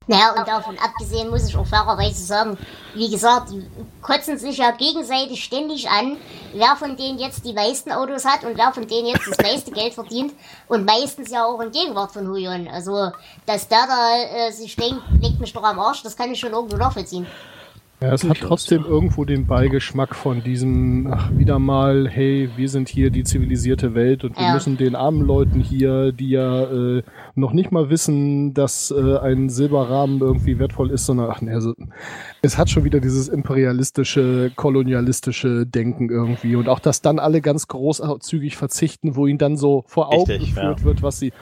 Naja, 0.10 0.34
und 0.36 0.48
davon 0.48 0.76
abgesehen 0.80 1.30
muss 1.30 1.48
ich 1.48 1.56
auch 1.56 1.68
fairerweise 1.68 2.26
sagen, 2.26 2.58
wie 2.96 3.12
gesagt, 3.12 3.52
die 3.52 3.64
kotzen 4.02 4.40
sich 4.40 4.58
ja 4.58 4.72
gegenseitig 4.72 5.44
ständig 5.44 5.88
an, 5.88 6.18
wer 6.52 6.76
von 6.78 6.98
denen 6.98 7.20
jetzt 7.20 7.46
die 7.46 7.54
meisten 7.54 7.92
Autos 7.92 8.26
hat 8.26 8.44
und 8.44 8.58
wer 8.58 8.74
von 8.74 8.88
denen 8.88 9.10
jetzt 9.10 9.28
das 9.28 9.38
meiste 9.38 9.70
Geld 9.70 9.94
verdient 9.94 10.34
und 10.68 10.84
meistens 10.84 11.30
ja 11.30 11.46
auch 11.46 11.62
in 11.62 11.72
Gegenwart 11.72 12.12
von 12.12 12.28
Huyon. 12.28 12.68
Also, 12.70 13.12
dass 13.46 13.68
der 13.68 13.86
da 13.86 14.48
äh, 14.48 14.52
sich 14.52 14.76
denkt, 14.76 15.04
legt 15.22 15.40
mich 15.40 15.54
doch 15.54 15.62
am 15.62 15.80
Arsch, 15.80 16.02
das 16.02 16.18
kann 16.18 16.32
ich 16.32 16.40
schon 16.40 16.54
irgendwo 16.54 16.78
nachvollziehen. 16.78 17.28
Ja, 18.02 18.14
es 18.14 18.24
hat 18.24 18.38
trotzdem 18.40 18.86
irgendwo 18.86 19.26
den 19.26 19.46
Beigeschmack 19.46 20.16
von 20.16 20.42
diesem, 20.42 21.08
ach, 21.12 21.32
wieder 21.34 21.60
mal, 21.60 22.08
hey, 22.10 22.50
wir 22.56 22.70
sind 22.70 22.88
hier 22.88 23.10
die 23.10 23.26
zivilisierte 23.26 23.94
Welt 23.94 24.24
und 24.24 24.38
wir 24.38 24.46
Ja. 24.46 24.54
müssen 24.54 24.78
den 24.78 24.96
armen 24.96 25.22
Leuten 25.22 25.60
hier, 25.60 26.14
die 26.14 26.30
ja 26.30 26.64
äh, 26.64 27.04
noch 27.36 27.52
nicht 27.52 27.74
mal 27.74 27.90
wissen, 27.90 28.54
dass 28.54 28.90
äh, 28.92 29.18
ein 29.18 29.50
Silberrahmen 29.50 30.22
irgendwie 30.22 30.60
wertvoll 30.60 30.92
ist, 30.92 31.08
sondern, 31.08 31.30
ach 31.30 31.42
nee, 31.42 31.52
also, 31.52 31.74
es 32.42 32.58
hat 32.58 32.70
schon 32.70 32.86
wieder 32.86 33.02
dieses 33.02 33.28
imperialistische, 33.28 34.50
kolonialistische 34.56 35.66
Denken 35.66 36.10
irgendwie 36.10 36.56
und 36.56 36.70
auch, 36.70 36.80
dass 36.80 37.02
dann 37.02 37.20
alle 37.20 37.42
ganz 37.42 37.68
großzügig 37.68 38.56
verzichten, 38.56 39.18
wo 39.18 39.28
ihnen 39.28 39.40
dann 39.40 39.58
so 39.58 39.84
vor 39.88 40.14
Augen 40.14 40.32
Richtig, 40.32 40.56
geführt 40.56 40.80
ja. 40.80 40.86
wird, 40.86 41.02
was 41.04 41.20
sie, 41.20 41.34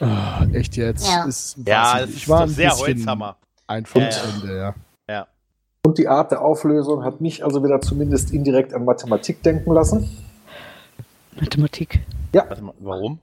ah, 0.00 0.46
echt 0.54 0.78
jetzt, 0.78 1.06
Ja. 1.10 1.24
ist, 1.24 1.58
Ja, 1.66 1.98
das 2.00 2.08
ich, 2.08 2.16
ist 2.22 2.28
war 2.30 2.40
ein 2.44 2.48
sehr 2.48 2.70
bisschen 2.70 2.86
Holzhammer. 2.86 3.36
Einfach 3.66 4.00
ja. 4.00 4.08
Ende, 4.40 4.56
ja. 4.56 4.74
Ja. 5.86 5.88
Und 5.88 5.98
die 5.98 6.08
Art 6.08 6.32
der 6.32 6.42
Auflösung 6.42 7.04
hat 7.04 7.20
mich 7.20 7.44
also 7.44 7.62
wieder 7.62 7.80
zumindest 7.80 8.32
indirekt 8.32 8.74
an 8.74 8.84
Mathematik 8.84 9.42
denken 9.42 9.72
lassen. 9.72 10.08
Mathematik. 11.40 12.00
Warte 12.32 12.62
mal, 12.62 12.74
warum? 12.80 13.20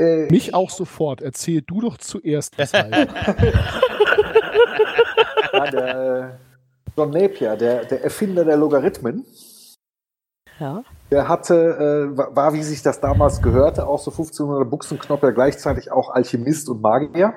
Äh, 0.00 0.26
Mich 0.30 0.52
auch 0.54 0.70
sofort. 0.70 1.20
Erzähl 1.22 1.62
du 1.62 1.80
doch 1.82 1.98
zuerst, 1.98 2.58
weshalb. 2.58 2.90
ja, 5.52 5.70
der 5.70 5.96
äh, 5.96 6.30
John 6.96 7.10
Napier, 7.10 7.56
der, 7.56 7.84
der 7.84 8.02
Erfinder 8.02 8.44
der 8.44 8.56
Logarithmen, 8.56 9.24
Ja. 10.58 10.82
der 11.10 11.28
hatte, 11.28 11.54
äh, 11.54 12.16
war, 12.16 12.34
war, 12.34 12.52
wie 12.54 12.62
sich 12.62 12.82
das 12.82 13.00
damals 13.00 13.42
gehörte, 13.42 13.86
auch 13.86 13.98
so 14.00 14.10
1500 14.10 14.68
Buchsenknopper, 14.68 15.32
gleichzeitig 15.32 15.92
auch 15.92 16.10
Alchemist 16.10 16.68
und 16.68 16.80
Magier. 16.82 17.34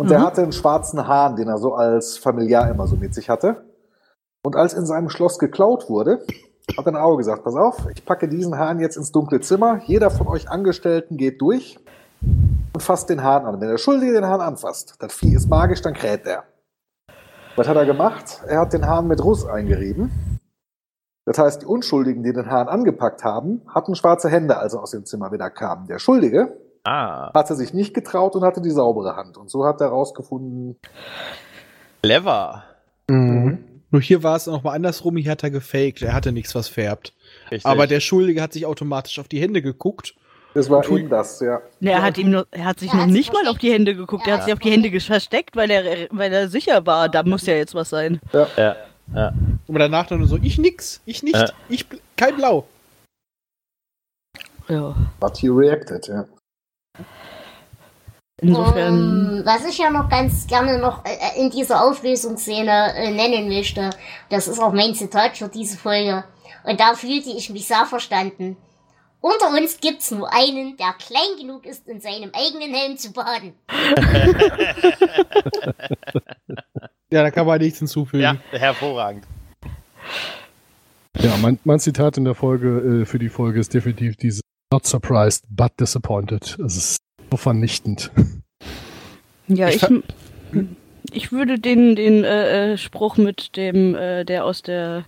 Und 0.00 0.10
der 0.10 0.22
hatte 0.22 0.42
einen 0.42 0.52
schwarzen 0.52 1.06
Hahn, 1.06 1.36
den 1.36 1.48
er 1.48 1.58
so 1.58 1.74
als 1.74 2.16
Familiar 2.16 2.70
immer 2.70 2.86
so 2.86 2.96
mit 2.96 3.14
sich 3.14 3.28
hatte. 3.28 3.64
Und 4.42 4.56
als 4.56 4.72
in 4.72 4.86
seinem 4.86 5.10
Schloss 5.10 5.38
geklaut 5.38 5.90
wurde, 5.90 6.24
hat 6.78 6.86
ein 6.86 6.96
Auge 6.96 7.18
gesagt, 7.18 7.44
pass 7.44 7.54
auf, 7.54 7.86
ich 7.94 8.06
packe 8.06 8.26
diesen 8.26 8.56
Hahn 8.56 8.80
jetzt 8.80 8.96
ins 8.96 9.12
dunkle 9.12 9.40
Zimmer. 9.40 9.82
Jeder 9.84 10.10
von 10.10 10.26
euch 10.26 10.48
Angestellten 10.48 11.18
geht 11.18 11.42
durch 11.42 11.78
und 12.22 12.82
fasst 12.82 13.10
den 13.10 13.22
Hahn 13.22 13.44
an. 13.44 13.60
Wenn 13.60 13.68
der 13.68 13.76
Schuldige 13.76 14.14
den 14.14 14.26
Hahn 14.26 14.40
anfasst, 14.40 14.94
das 15.00 15.12
Vieh 15.12 15.34
ist 15.34 15.50
magisch, 15.50 15.82
dann 15.82 15.92
kräht 15.92 16.26
er. 16.26 16.44
Was 17.56 17.68
hat 17.68 17.76
er 17.76 17.84
gemacht? 17.84 18.40
Er 18.46 18.60
hat 18.60 18.72
den 18.72 18.86
Hahn 18.86 19.06
mit 19.06 19.22
Russ 19.22 19.44
eingerieben. 19.44 20.38
Das 21.26 21.38
heißt, 21.38 21.60
die 21.60 21.66
Unschuldigen, 21.66 22.22
die 22.22 22.32
den 22.32 22.50
Hahn 22.50 22.68
angepackt 22.68 23.22
haben, 23.22 23.60
hatten 23.68 23.94
schwarze 23.94 24.30
Hände, 24.30 24.56
als 24.56 24.72
er 24.72 24.82
aus 24.82 24.92
dem 24.92 25.04
Zimmer 25.04 25.30
wieder 25.30 25.50
kam. 25.50 25.86
Der 25.86 25.98
Schuldige 25.98 26.56
Ah, 26.84 27.30
hatte 27.34 27.54
sich 27.56 27.74
nicht 27.74 27.92
getraut 27.94 28.34
und 28.36 28.42
hatte 28.42 28.60
die 28.62 28.70
saubere 28.70 29.16
Hand. 29.16 29.36
Und 29.36 29.50
so 29.50 29.64
hat 29.66 29.80
er 29.80 29.88
herausgefunden, 29.88 30.76
clever. 32.02 32.64
Nur 33.08 34.00
hier 34.00 34.22
war 34.22 34.36
es 34.36 34.46
noch 34.46 34.62
mal 34.62 34.72
andersrum, 34.72 35.16
hier 35.16 35.32
hat 35.32 35.42
er 35.42 35.50
gefaked, 35.50 36.02
er 36.02 36.12
hatte 36.14 36.30
nichts, 36.32 36.54
was 36.54 36.68
färbt. 36.68 37.12
Richtig. 37.50 37.66
Aber 37.66 37.86
der 37.88 37.98
Schuldige 38.00 38.40
hat 38.40 38.52
sich 38.52 38.64
automatisch 38.64 39.18
auf 39.18 39.26
die 39.28 39.40
Hände 39.40 39.62
geguckt. 39.62 40.14
das 40.54 40.70
war 40.70 40.88
eben 40.88 41.08
das, 41.08 41.40
ja. 41.40 41.60
Ne, 41.80 41.90
er 41.92 42.02
hat 42.02 42.16
ihm 42.16 42.30
noch, 42.30 42.44
er 42.52 42.64
hat 42.66 42.78
sich 42.80 42.90
Er 42.90 42.96
noch 42.96 43.02
hat 43.02 43.10
nicht 43.10 43.32
mal 43.32 43.46
auf 43.48 43.58
die 43.58 43.72
Hände 43.72 43.94
geguckt. 43.96 44.26
Er 44.26 44.34
Ja. 44.34 44.36
hat 44.38 44.44
sich 44.44 44.52
auf 44.52 44.60
die 44.60 44.70
Hände 44.70 45.00
versteckt, 45.00 45.56
weil 45.56 45.70
er, 45.70 46.06
weil 46.12 46.32
er 46.32 46.48
sicher 46.48 46.86
war, 46.86 47.08
da 47.08 47.22
muss 47.24 47.46
ja 47.46 47.54
jetzt 47.54 47.74
was 47.74 47.90
sein. 47.90 48.20
ja, 48.32 48.76
ja. 49.14 49.32
Und 49.66 49.78
danach 49.78 50.06
dann 50.06 50.20
nur 50.20 50.28
so, 50.28 50.38
ich 50.40 50.56
nix, 50.58 51.00
ich 51.04 51.22
nicht, 51.24 51.34
Ja. 51.36 51.50
ich 51.68 51.84
kein 52.16 52.36
Blau. 52.36 52.66
Ja. 54.68 54.94
But 55.18 55.36
he 55.38 55.48
reacted, 55.48 56.06
ja. 56.06 56.26
Insofern. 58.40 58.94
Ähm, 58.94 59.42
was 59.44 59.66
ich 59.66 59.78
ja 59.78 59.90
noch 59.90 60.08
ganz 60.08 60.46
gerne 60.46 60.78
noch 60.78 61.04
äh, 61.04 61.40
in 61.40 61.50
dieser 61.50 61.84
Auflösungsszene 61.84 62.94
äh, 62.94 63.10
nennen 63.10 63.48
möchte, 63.48 63.90
das 64.30 64.48
ist 64.48 64.60
auch 64.60 64.72
mein 64.72 64.94
Zitat 64.94 65.36
für 65.36 65.48
diese 65.48 65.76
Folge. 65.76 66.24
Und 66.64 66.80
da 66.80 66.94
fühlte 66.94 67.30
ich 67.30 67.50
mich 67.50 67.66
sehr 67.66 67.84
verstanden. 67.86 68.56
Unter 69.20 69.50
uns 69.50 69.78
gibt's 69.80 70.10
nur 70.10 70.32
einen, 70.32 70.76
der 70.78 70.94
klein 70.94 71.36
genug 71.38 71.66
ist, 71.66 71.86
in 71.86 72.00
seinem 72.00 72.30
eigenen 72.32 72.74
Helm 72.74 72.96
zu 72.96 73.12
baden. 73.12 73.52
Ja, 77.12 77.24
da 77.24 77.30
kann 77.32 77.44
man 77.46 77.60
nichts 77.60 77.80
hinzufügen. 77.80 78.22
ja, 78.22 78.36
hervorragend. 78.52 79.24
Ja, 81.18 81.36
mein, 81.38 81.58
mein 81.64 81.80
Zitat 81.80 82.16
in 82.16 82.24
der 82.24 82.34
Folge, 82.34 83.02
äh, 83.02 83.04
für 83.04 83.18
die 83.18 83.28
Folge 83.28 83.58
ist 83.58 83.74
definitiv 83.74 84.16
dieses 84.16 84.42
Not 84.72 84.86
surprised, 84.86 85.44
but 85.50 85.72
disappointed. 85.80 86.56
Es 86.64 86.76
ist 86.76 86.96
so 87.30 87.36
vernichtend. 87.36 88.10
Ja, 89.48 89.68
Ich 89.68 89.82
ich, 89.82 89.88
ich 91.12 91.32
würde 91.32 91.58
den, 91.58 91.96
den 91.96 92.22
äh, 92.22 92.72
äh, 92.74 92.76
Spruch 92.78 93.16
mit 93.16 93.56
dem, 93.56 93.96
äh, 93.96 94.24
der 94.24 94.44
aus 94.44 94.62
der 94.62 95.04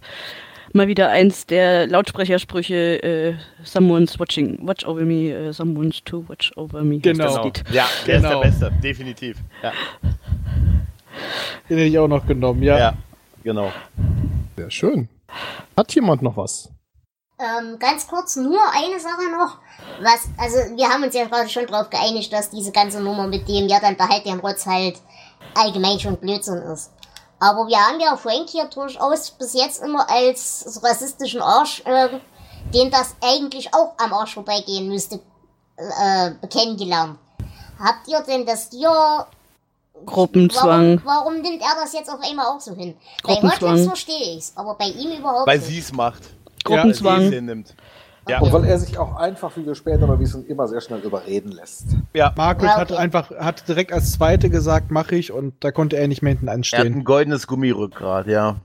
mal 0.72 0.88
wieder 0.88 1.10
eins 1.10 1.46
der 1.46 1.86
Lautsprechersprüche 1.86 3.02
äh, 3.02 3.34
Someone's 3.62 4.18
watching, 4.18 4.58
watch 4.66 4.84
over 4.84 5.02
me, 5.04 5.30
äh, 5.30 5.52
someone's 5.52 6.02
to 6.04 6.24
watch 6.28 6.50
over 6.56 6.82
me. 6.82 6.98
Genau. 6.98 7.24
Das 7.24 7.34
Genau. 7.34 7.44
Lied. 7.44 7.64
Ja, 7.72 7.86
der 8.06 8.16
Genau. 8.20 8.42
ist 8.42 8.58
der 8.60 8.66
Beste, 8.70 8.80
definitiv. 8.82 9.38
Ja, 9.62 9.72
Den 11.68 11.76
hätte 11.78 11.88
ich 11.88 11.98
auch 11.98 12.08
noch 12.08 12.26
genommen, 12.26 12.62
ja. 12.64 12.78
ja. 12.78 12.94
genau. 13.44 13.70
Sehr 14.56 14.70
schön. 14.70 15.08
Hat 15.76 15.94
jemand 15.94 16.22
noch 16.22 16.36
was? 16.36 16.68
Ähm, 17.38 17.78
ganz 17.78 18.06
kurz 18.06 18.36
nur 18.36 18.60
eine 18.72 19.00
Sache 19.00 19.30
noch. 19.30 19.58
Was, 20.00 20.28
also 20.38 20.76
wir 20.76 20.88
haben 20.88 21.02
uns 21.02 21.14
ja 21.14 21.24
gerade 21.24 21.48
schon 21.48 21.66
darauf 21.66 21.90
geeinigt, 21.90 22.32
dass 22.32 22.50
diese 22.50 22.70
ganze 22.70 23.00
Nummer 23.00 23.26
mit 23.26 23.48
dem, 23.48 23.68
ja 23.68 23.80
dann 23.80 23.96
behalt 23.96 24.24
den 24.24 24.40
Rotz 24.40 24.66
halt 24.66 25.00
allgemein 25.54 25.98
schon 25.98 26.16
Blödsinn 26.16 26.58
ist. 26.58 26.90
Aber 27.40 27.66
wir 27.66 27.78
haben 27.78 27.98
ja 27.98 28.16
Frank 28.16 28.50
hier 28.50 28.66
durchaus 28.66 29.32
bis 29.32 29.54
jetzt 29.54 29.82
immer 29.82 30.08
als 30.08 30.80
rassistischen 30.82 31.42
Arsch, 31.42 31.82
äh, 31.84 32.20
den 32.72 32.90
das 32.90 33.16
eigentlich 33.20 33.74
auch 33.74 33.94
am 33.98 34.12
Arsch 34.12 34.34
vorbeigehen 34.34 34.88
müsste, 34.88 35.18
äh, 35.76 36.46
kennengelernt. 36.46 37.18
Habt 37.80 38.06
ihr 38.06 38.20
denn 38.20 38.46
das 38.46 38.68
hier 38.70 39.26
Gruppenzwang. 40.06 41.00
Warum, 41.04 41.26
warum 41.32 41.42
nimmt 41.42 41.62
er 41.62 41.74
das 41.80 41.92
jetzt 41.92 42.10
auf 42.10 42.20
einmal 42.22 42.46
auch 42.46 42.60
so 42.60 42.74
hin? 42.74 42.96
Bei 43.22 43.34
Gruppenzwang. 43.34 43.70
Hotwix 43.72 43.86
verstehe 43.86 44.36
ich's, 44.36 44.52
aber 44.54 44.74
bei 44.74 44.86
ihm 44.86 45.18
überhaupt 45.18 45.46
Weil 45.46 45.58
nicht. 45.58 45.68
sie 45.68 45.78
es 45.78 45.92
macht. 45.92 46.22
Gruppenzwang. 46.64 47.22
Es 47.22 47.30
hinnimmt. 47.32 47.74
Ja. 48.28 48.40
Und 48.40 48.52
weil 48.52 48.64
er 48.66 48.78
sich 48.78 48.98
auch 48.98 49.16
einfach, 49.16 49.56
wie 49.56 49.66
wir 49.66 49.74
später 49.74 50.06
noch 50.06 50.18
wissen, 50.20 50.46
immer 50.46 50.68
sehr 50.68 50.80
schnell 50.80 51.00
überreden 51.00 51.50
lässt. 51.50 51.86
Margaret 52.36 52.62
Ja, 52.70 52.76
hat 52.76 52.92
okay. 52.92 53.00
einfach, 53.00 53.30
hat 53.32 53.68
direkt 53.68 53.92
als 53.92 54.12
Zweite 54.12 54.48
gesagt, 54.48 54.92
mache 54.92 55.16
ich, 55.16 55.32
und 55.32 55.54
da 55.60 55.72
konnte 55.72 55.96
er 55.96 56.06
nicht 56.06 56.22
mehr 56.22 56.30
hinten 56.30 56.46
Er 56.46 56.52
hat 56.52 56.56
anstehen. 56.58 56.94
ein 56.94 57.04
goldenes 57.04 57.48
Gummirückgrat, 57.48 58.28
ja. 58.28 58.56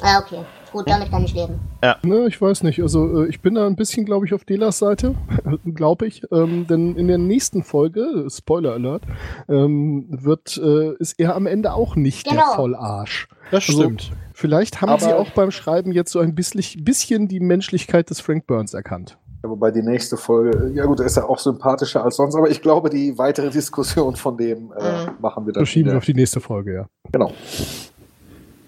Ah, 0.00 0.20
okay. 0.20 0.44
Gut, 0.70 0.88
damit 0.88 1.10
kann 1.10 1.24
ich 1.24 1.34
leben. 1.34 1.58
Ne, 2.04 2.26
ich 2.28 2.40
weiß 2.40 2.62
nicht. 2.62 2.80
Also 2.80 3.24
äh, 3.24 3.26
ich 3.28 3.40
bin 3.42 3.56
da 3.56 3.66
ein 3.66 3.74
bisschen, 3.74 4.06
glaube 4.06 4.24
ich, 4.24 4.32
auf 4.32 4.44
Delas 4.44 4.78
Seite, 4.78 5.16
glaube 5.74 6.06
ich. 6.06 6.22
Ähm, 6.30 6.68
denn 6.68 6.94
in 6.94 7.08
der 7.08 7.18
nächsten 7.18 7.64
Folge, 7.64 8.26
Spoiler 8.30 8.74
Alert, 8.74 9.02
ähm, 9.48 10.06
wird 10.08 10.56
äh, 10.56 10.94
ist 11.00 11.18
er 11.18 11.34
am 11.34 11.46
Ende 11.46 11.72
auch 11.74 11.96
nicht 11.96 12.26
der 12.26 12.34
Genau. 12.34 12.54
Vollarsch. 12.54 13.26
Das 13.50 13.68
Also, 13.68 13.82
stimmt. 13.82 14.12
Vielleicht 14.40 14.80
haben 14.80 14.88
Aber- 14.88 15.00
sie 15.02 15.12
auch 15.12 15.30
beim 15.32 15.50
Schreiben 15.50 15.92
jetzt 15.92 16.12
so 16.12 16.18
ein 16.18 16.34
bisschen, 16.34 16.82
bisschen 16.82 17.28
die 17.28 17.40
Menschlichkeit 17.40 18.08
des 18.08 18.20
Frank 18.20 18.46
Burns 18.46 18.72
erkannt. 18.72 19.18
Ja, 19.42 19.50
Wobei 19.50 19.70
die 19.70 19.82
nächste 19.82 20.16
Folge, 20.16 20.70
ja 20.74 20.86
gut, 20.86 20.98
er 21.00 21.06
ist 21.06 21.16
ja 21.18 21.24
auch 21.28 21.38
sympathischer 21.38 22.02
als 22.02 22.16
sonst, 22.16 22.34
aber 22.34 22.48
ich 22.50 22.62
glaube, 22.62 22.88
die 22.88 23.18
weitere 23.18 23.50
Diskussion 23.50 24.16
von 24.16 24.38
dem 24.38 24.72
äh, 24.72 25.06
Mhm. 25.06 25.10
machen 25.20 25.44
wir 25.46 25.52
dann. 25.52 25.60
Verschieben 25.60 25.86
wir 25.88 25.92
wieder. 25.92 25.98
auf 25.98 26.04
die 26.06 26.14
nächste 26.14 26.40
Folge, 26.40 26.72
ja. 26.74 26.86
Genau. 27.12 27.32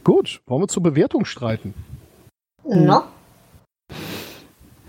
Gut, 0.05 0.43
wollen 0.47 0.63
wir 0.63 0.69
zur 0.69 0.83
Bewertung 0.83 1.25
streiten? 1.25 1.73
No? 2.65 3.03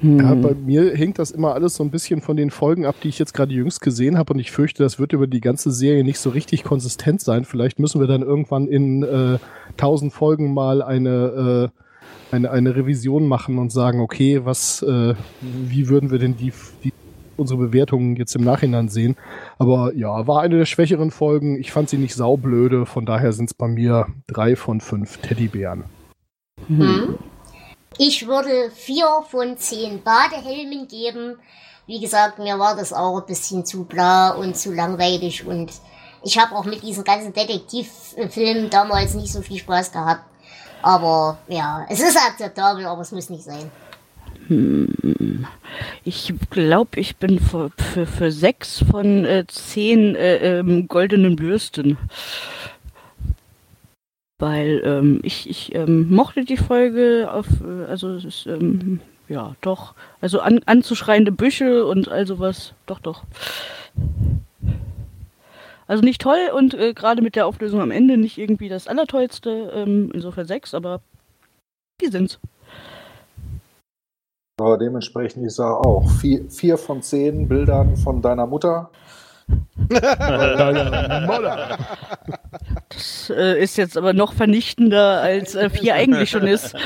Hm. 0.04 0.20
Ja, 0.20 0.36
bei 0.36 0.54
mir 0.54 0.94
hängt 0.96 1.18
das 1.18 1.32
immer 1.32 1.54
alles 1.54 1.76
so 1.76 1.84
ein 1.84 1.90
bisschen 1.90 2.20
von 2.20 2.36
den 2.36 2.52
Folgen 2.52 2.86
ab, 2.86 2.96
die 3.02 3.08
ich 3.08 3.20
jetzt 3.20 3.34
gerade 3.34 3.54
jüngst 3.54 3.80
gesehen 3.80 4.18
habe 4.18 4.34
und 4.34 4.40
ich 4.40 4.52
fürchte, 4.52 4.84
das 4.84 5.00
wird 5.00 5.14
über 5.14 5.28
die 5.28 5.40
ganze 5.40 5.72
Serie 5.72 6.04
nicht 6.04 6.20
so 6.20 6.30
richtig 6.30 6.66
konsistent 6.66 7.22
sein. 7.22 7.46
Vielleicht 7.46 7.80
müssen 7.80 8.02
wir 8.02 8.08
dann 8.08 8.22
irgendwann 8.22 8.68
in 8.68 9.04
äh, 9.04 9.38
1000 9.78 10.12
Folgen 10.12 10.54
mal 10.54 10.82
eine, 10.82 11.72
äh, 12.32 12.36
eine, 12.36 12.52
eine 12.52 12.76
Revision 12.76 13.28
machen 13.28 13.58
und 13.58 13.72
sagen, 13.72 14.02
okay, 14.02 14.42
was, 14.44 14.82
äh, 14.82 15.16
wie 15.42 15.88
würden 15.88 16.12
wir 16.12 16.20
denn 16.20 16.36
die, 16.36 16.52
die 16.84 16.92
unsere 17.38 17.60
Bewertungen 17.60 18.16
jetzt 18.18 18.36
im 18.36 18.44
Nachhinein 18.44 18.90
sehen. 18.90 19.16
Aber 19.58 19.96
ja, 19.96 20.28
war 20.28 20.42
eine 20.42 20.58
der 20.58 20.66
schwächeren 20.66 21.12
Folgen. 21.12 21.60
Ich 21.60 21.72
fand 21.72 21.90
sie 21.90 21.98
nicht 21.98 22.14
saublöde, 22.14 22.86
von 22.86 23.06
daher 23.06 23.34
sind 23.34 23.46
es 23.46 23.54
bei 23.54 23.68
mir 23.68 24.08
drei 24.28 24.56
von 24.56 24.82
fünf 24.82 25.18
Teddybären. 25.18 25.86
Hm. 26.68 27.16
Ich 27.98 28.28
würde 28.28 28.72
vier 28.72 29.08
von 29.30 29.58
zehn 29.58 30.02
Badehelmen 30.02 30.88
geben. 30.88 31.38
Wie 31.86 32.00
gesagt, 32.00 32.40
mir 32.40 32.58
war 32.58 32.76
das 32.76 32.94
auch 32.94 33.20
ein 33.20 33.26
bisschen 33.26 33.66
zu 33.66 33.84
bla 33.84 34.32
und 34.32 34.58
zu 34.58 34.74
langweilig 34.74 35.46
und 35.46 35.72
ich 36.24 36.38
habe 36.38 36.56
auch 36.56 36.64
mit 36.64 36.82
diesen 36.82 37.04
ganzen 37.04 37.34
Detektivfilmen 37.34 38.70
damals 38.70 39.14
nicht 39.14 39.32
so 39.32 39.42
viel 39.42 39.58
Spaß 39.58 39.92
gehabt. 39.92 40.24
Aber 40.82 41.38
ja, 41.48 41.86
es 41.90 42.00
ist 42.02 42.18
akzeptabel, 42.18 42.86
aber 42.86 43.02
es 43.02 43.12
muss 43.12 43.30
nicht 43.30 43.44
sein. 43.44 43.70
Ich 46.04 46.34
glaube, 46.50 47.00
ich 47.00 47.18
bin 47.18 47.40
für, 47.40 47.72
für, 47.78 48.06
für 48.06 48.32
sechs 48.32 48.84
von 48.92 49.26
äh, 49.26 49.46
zehn 49.48 50.16
äh, 50.16 50.60
ähm, 50.60 50.88
goldenen 50.88 51.36
Bürsten. 51.36 51.98
Weil 54.40 54.82
ähm, 54.84 55.20
ich, 55.24 55.50
ich 55.50 55.74
ähm, 55.76 56.14
mochte 56.14 56.44
die 56.44 56.58
Folge 56.58 57.30
auf, 57.32 57.48
äh, 57.62 57.86
also 57.86 58.16
es 58.16 58.26
ist, 58.26 58.46
ähm, 58.48 59.00
ja, 59.28 59.56
doch. 59.62 59.94
Also 60.22 60.42
an, 60.42 60.62
anzuschreiende 60.66 61.32
Büsche 61.32 61.86
und 61.86 62.10
all 62.10 62.28
sowas. 62.28 62.74
Doch, 62.86 63.00
doch. 63.00 63.24
Also 65.88 66.04
nicht 66.04 66.22
toll 66.22 66.50
und 66.56 66.74
äh, 66.74 66.94
gerade 66.94 67.22
mit 67.22 67.36
der 67.36 67.46
Auflösung 67.46 67.82
am 67.82 67.92
Ende 67.92 68.18
nicht 68.18 68.38
irgendwie 68.38 68.70
das 68.70 68.88
Allertollste. 68.88 69.72
Ähm, 69.76 70.12
insofern 70.14 70.48
sechs, 70.48 70.74
aber 70.74 71.02
die 72.02 72.08
sind's. 72.08 72.40
Aber 74.60 74.78
dementsprechend, 74.78 75.46
ich 75.46 75.54
sage 75.54 75.78
auch, 75.78 76.10
vier, 76.22 76.50
vier 76.50 76.78
von 76.78 77.02
zehn 77.02 77.48
Bildern 77.48 77.98
von 77.98 78.22
deiner 78.22 78.46
Mutter. 78.46 78.90
Das 82.94 83.32
äh, 83.36 83.62
ist 83.62 83.78
jetzt 83.78 83.98
aber 83.98 84.14
noch 84.14 84.34
vernichtender, 84.34 85.22
als 85.22 85.56
äh, 85.56 85.70
vier 85.70 85.96
eigentlich 85.96 86.30
schon 86.30 86.48
ist. 86.48 86.76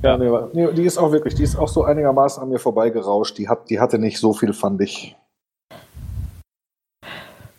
Ja, 0.00 0.16
nee, 0.16 0.30
nee, 0.52 0.72
die 0.74 0.84
ist 0.84 0.96
auch 0.96 1.10
wirklich, 1.10 1.34
die 1.34 1.42
ist 1.42 1.56
auch 1.56 1.66
so 1.66 1.82
einigermaßen 1.82 2.40
an 2.40 2.50
mir 2.50 2.60
vorbeigerauscht. 2.60 3.36
Die, 3.36 3.48
hat, 3.48 3.68
die 3.68 3.80
hatte 3.80 3.98
nicht 3.98 4.18
so 4.18 4.32
viel, 4.32 4.52
fand 4.52 4.80
ich. 4.80 5.16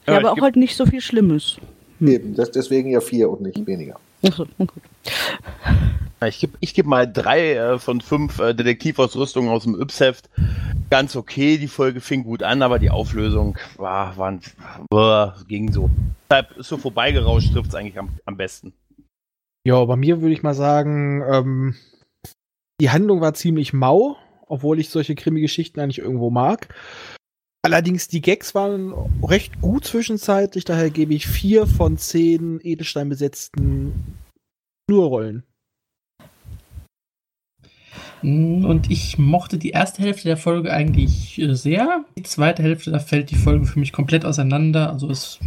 Ja, 0.08 0.18
aber 0.18 0.32
auch 0.32 0.42
halt 0.42 0.56
nicht 0.56 0.78
so 0.78 0.86
viel 0.86 1.02
Schlimmes. 1.02 1.58
Eben, 2.00 2.36
das, 2.36 2.52
deswegen 2.52 2.90
ja 2.90 3.02
vier 3.02 3.30
und 3.30 3.42
nicht 3.42 3.68
weniger. 3.68 4.00
Achso, 4.26 4.46
gut. 4.58 4.72
Ich 6.26 6.40
gebe 6.40 6.58
ich 6.60 6.74
geb 6.74 6.86
mal 6.86 7.12
drei 7.12 7.54
äh, 7.54 7.80
von 7.80 8.02
fünf 8.02 8.40
äh, 8.40 8.54
Detektivausrüstungen 8.54 9.50
aus 9.50 9.64
dem 9.64 9.80
Yps-Heft. 9.80 10.30
Ganz 10.90 11.16
okay, 11.16 11.58
die 11.58 11.68
Folge 11.68 12.02
fing 12.02 12.24
gut 12.24 12.44
an, 12.44 12.62
aber 12.62 12.80
die 12.80 12.90
Auflösung 12.90 13.58
war, 13.78 14.18
war 14.18 14.32
ein, 14.32 14.42
boah, 14.90 15.36
ging 15.48 15.72
so. 15.72 15.90
Deshalb 16.30 16.58
ist 16.58 16.68
so 16.68 16.78
vorbeigerauscht, 16.78 17.54
trifft 17.54 17.70
es 17.70 17.76
eigentlich 17.76 17.98
am, 17.98 18.10
am 18.26 18.36
besten. 18.36 18.74
Ja, 19.66 19.84
bei 19.86 19.96
mir 19.96 20.22
würde 20.22 20.34
ich 20.34 20.44
mal 20.44 20.56
sagen, 20.56 21.24
ähm, 21.30 21.76
die 22.82 22.90
Handlung 22.90 23.22
war 23.22 23.34
ziemlich 23.34 23.72
mau, 23.72 24.18
obwohl 24.48 24.80
ich 24.80 24.90
solche 24.90 25.16
Krimi-Geschichten 25.16 25.80
eigentlich 25.80 26.00
irgendwo 26.00 26.30
mag. 26.30 26.74
Allerdings 27.62 28.08
die 28.08 28.22
Gags 28.22 28.56
waren 28.56 28.94
recht 29.22 29.62
gut 29.62 29.86
zwischenzeitlich, 29.86 30.64
daher 30.66 30.90
gebe 30.90 31.14
ich 31.14 31.28
vier 31.28 31.68
von 31.68 31.98
zehn 31.98 32.60
Edelstein 32.64 33.10
besetzten 33.10 34.18
Schnurrollen. 34.90 35.44
Mm, 38.22 38.66
Und 38.66 38.92
ich 38.92 39.18
mochte 39.18 39.58
die 39.58 39.70
erste 39.72 40.02
Hälfte 40.02 40.28
der 40.28 40.38
Folge 40.38 40.72
eigentlich 40.72 41.40
äh, 41.40 41.54
sehr. 41.56 42.04
Die 42.18 42.24
zweite 42.24 42.64
Hälfte, 42.64 42.92
da 42.92 43.00
fällt 43.00 43.32
die 43.32 43.36
Folge 43.36 43.66
für 43.66 43.80
mich 43.80 43.94
komplett 43.94 44.26
auseinander. 44.26 44.92
Also 44.92 45.10
es 45.10 45.40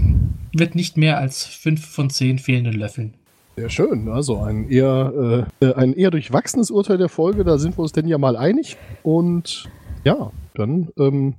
wird 0.52 0.74
nicht 0.74 0.96
mehr 0.96 1.18
als 1.18 1.44
fünf 1.44 1.86
von 1.86 2.10
zehn 2.10 2.38
fehlenden 2.38 2.74
Löffeln. 2.74 3.14
Sehr 3.56 3.68
schön. 3.68 4.08
Also 4.08 4.40
ein 4.40 4.68
eher, 4.70 5.46
äh, 5.60 5.66
äh, 5.66 5.74
ein 5.74 5.92
eher 5.92 6.10
durchwachsenes 6.10 6.70
Urteil 6.70 6.96
der 6.96 7.10
Folge, 7.10 7.44
da 7.44 7.58
sind 7.58 7.76
wir 7.76 7.82
uns 7.82 7.92
denn 7.92 8.08
ja 8.08 8.16
mal 8.16 8.36
einig. 8.36 8.76
Und 9.02 9.68
ja, 10.04 10.30
dann 10.54 10.88
ähm, 10.98 11.34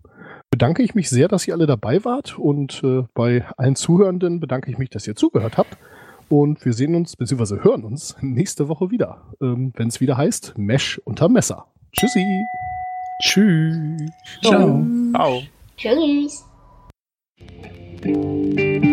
bedanke 0.51 0.83
ich 0.83 0.93
mich 0.93 1.09
sehr, 1.09 1.27
dass 1.27 1.47
ihr 1.47 1.55
alle 1.55 1.65
dabei 1.65 2.05
wart. 2.05 2.37
Und 2.37 2.83
äh, 2.83 3.03
bei 3.15 3.43
allen 3.57 3.75
Zuhörenden 3.75 4.39
bedanke 4.39 4.69
ich 4.69 4.77
mich, 4.77 4.91
dass 4.91 5.07
ihr 5.07 5.15
zugehört 5.15 5.57
habt. 5.57 5.77
Und 6.29 6.63
wir 6.65 6.73
sehen 6.73 6.95
uns, 6.95 7.15
bzw. 7.15 7.63
hören 7.63 7.83
uns 7.83 8.15
nächste 8.21 8.67
Woche 8.67 8.91
wieder, 8.91 9.21
ähm, 9.41 9.71
wenn 9.75 9.87
es 9.87 10.01
wieder 10.01 10.17
heißt 10.17 10.57
Mesh 10.57 10.99
unter 11.05 11.29
Messer. 11.29 11.67
Tschüssi. 11.91 12.25
Tschüss. 13.21 14.11
Ciao. 14.41 14.83
Ciao. 15.13 15.43
Tschüss. 15.77 16.45
Tschüss. 18.01 18.83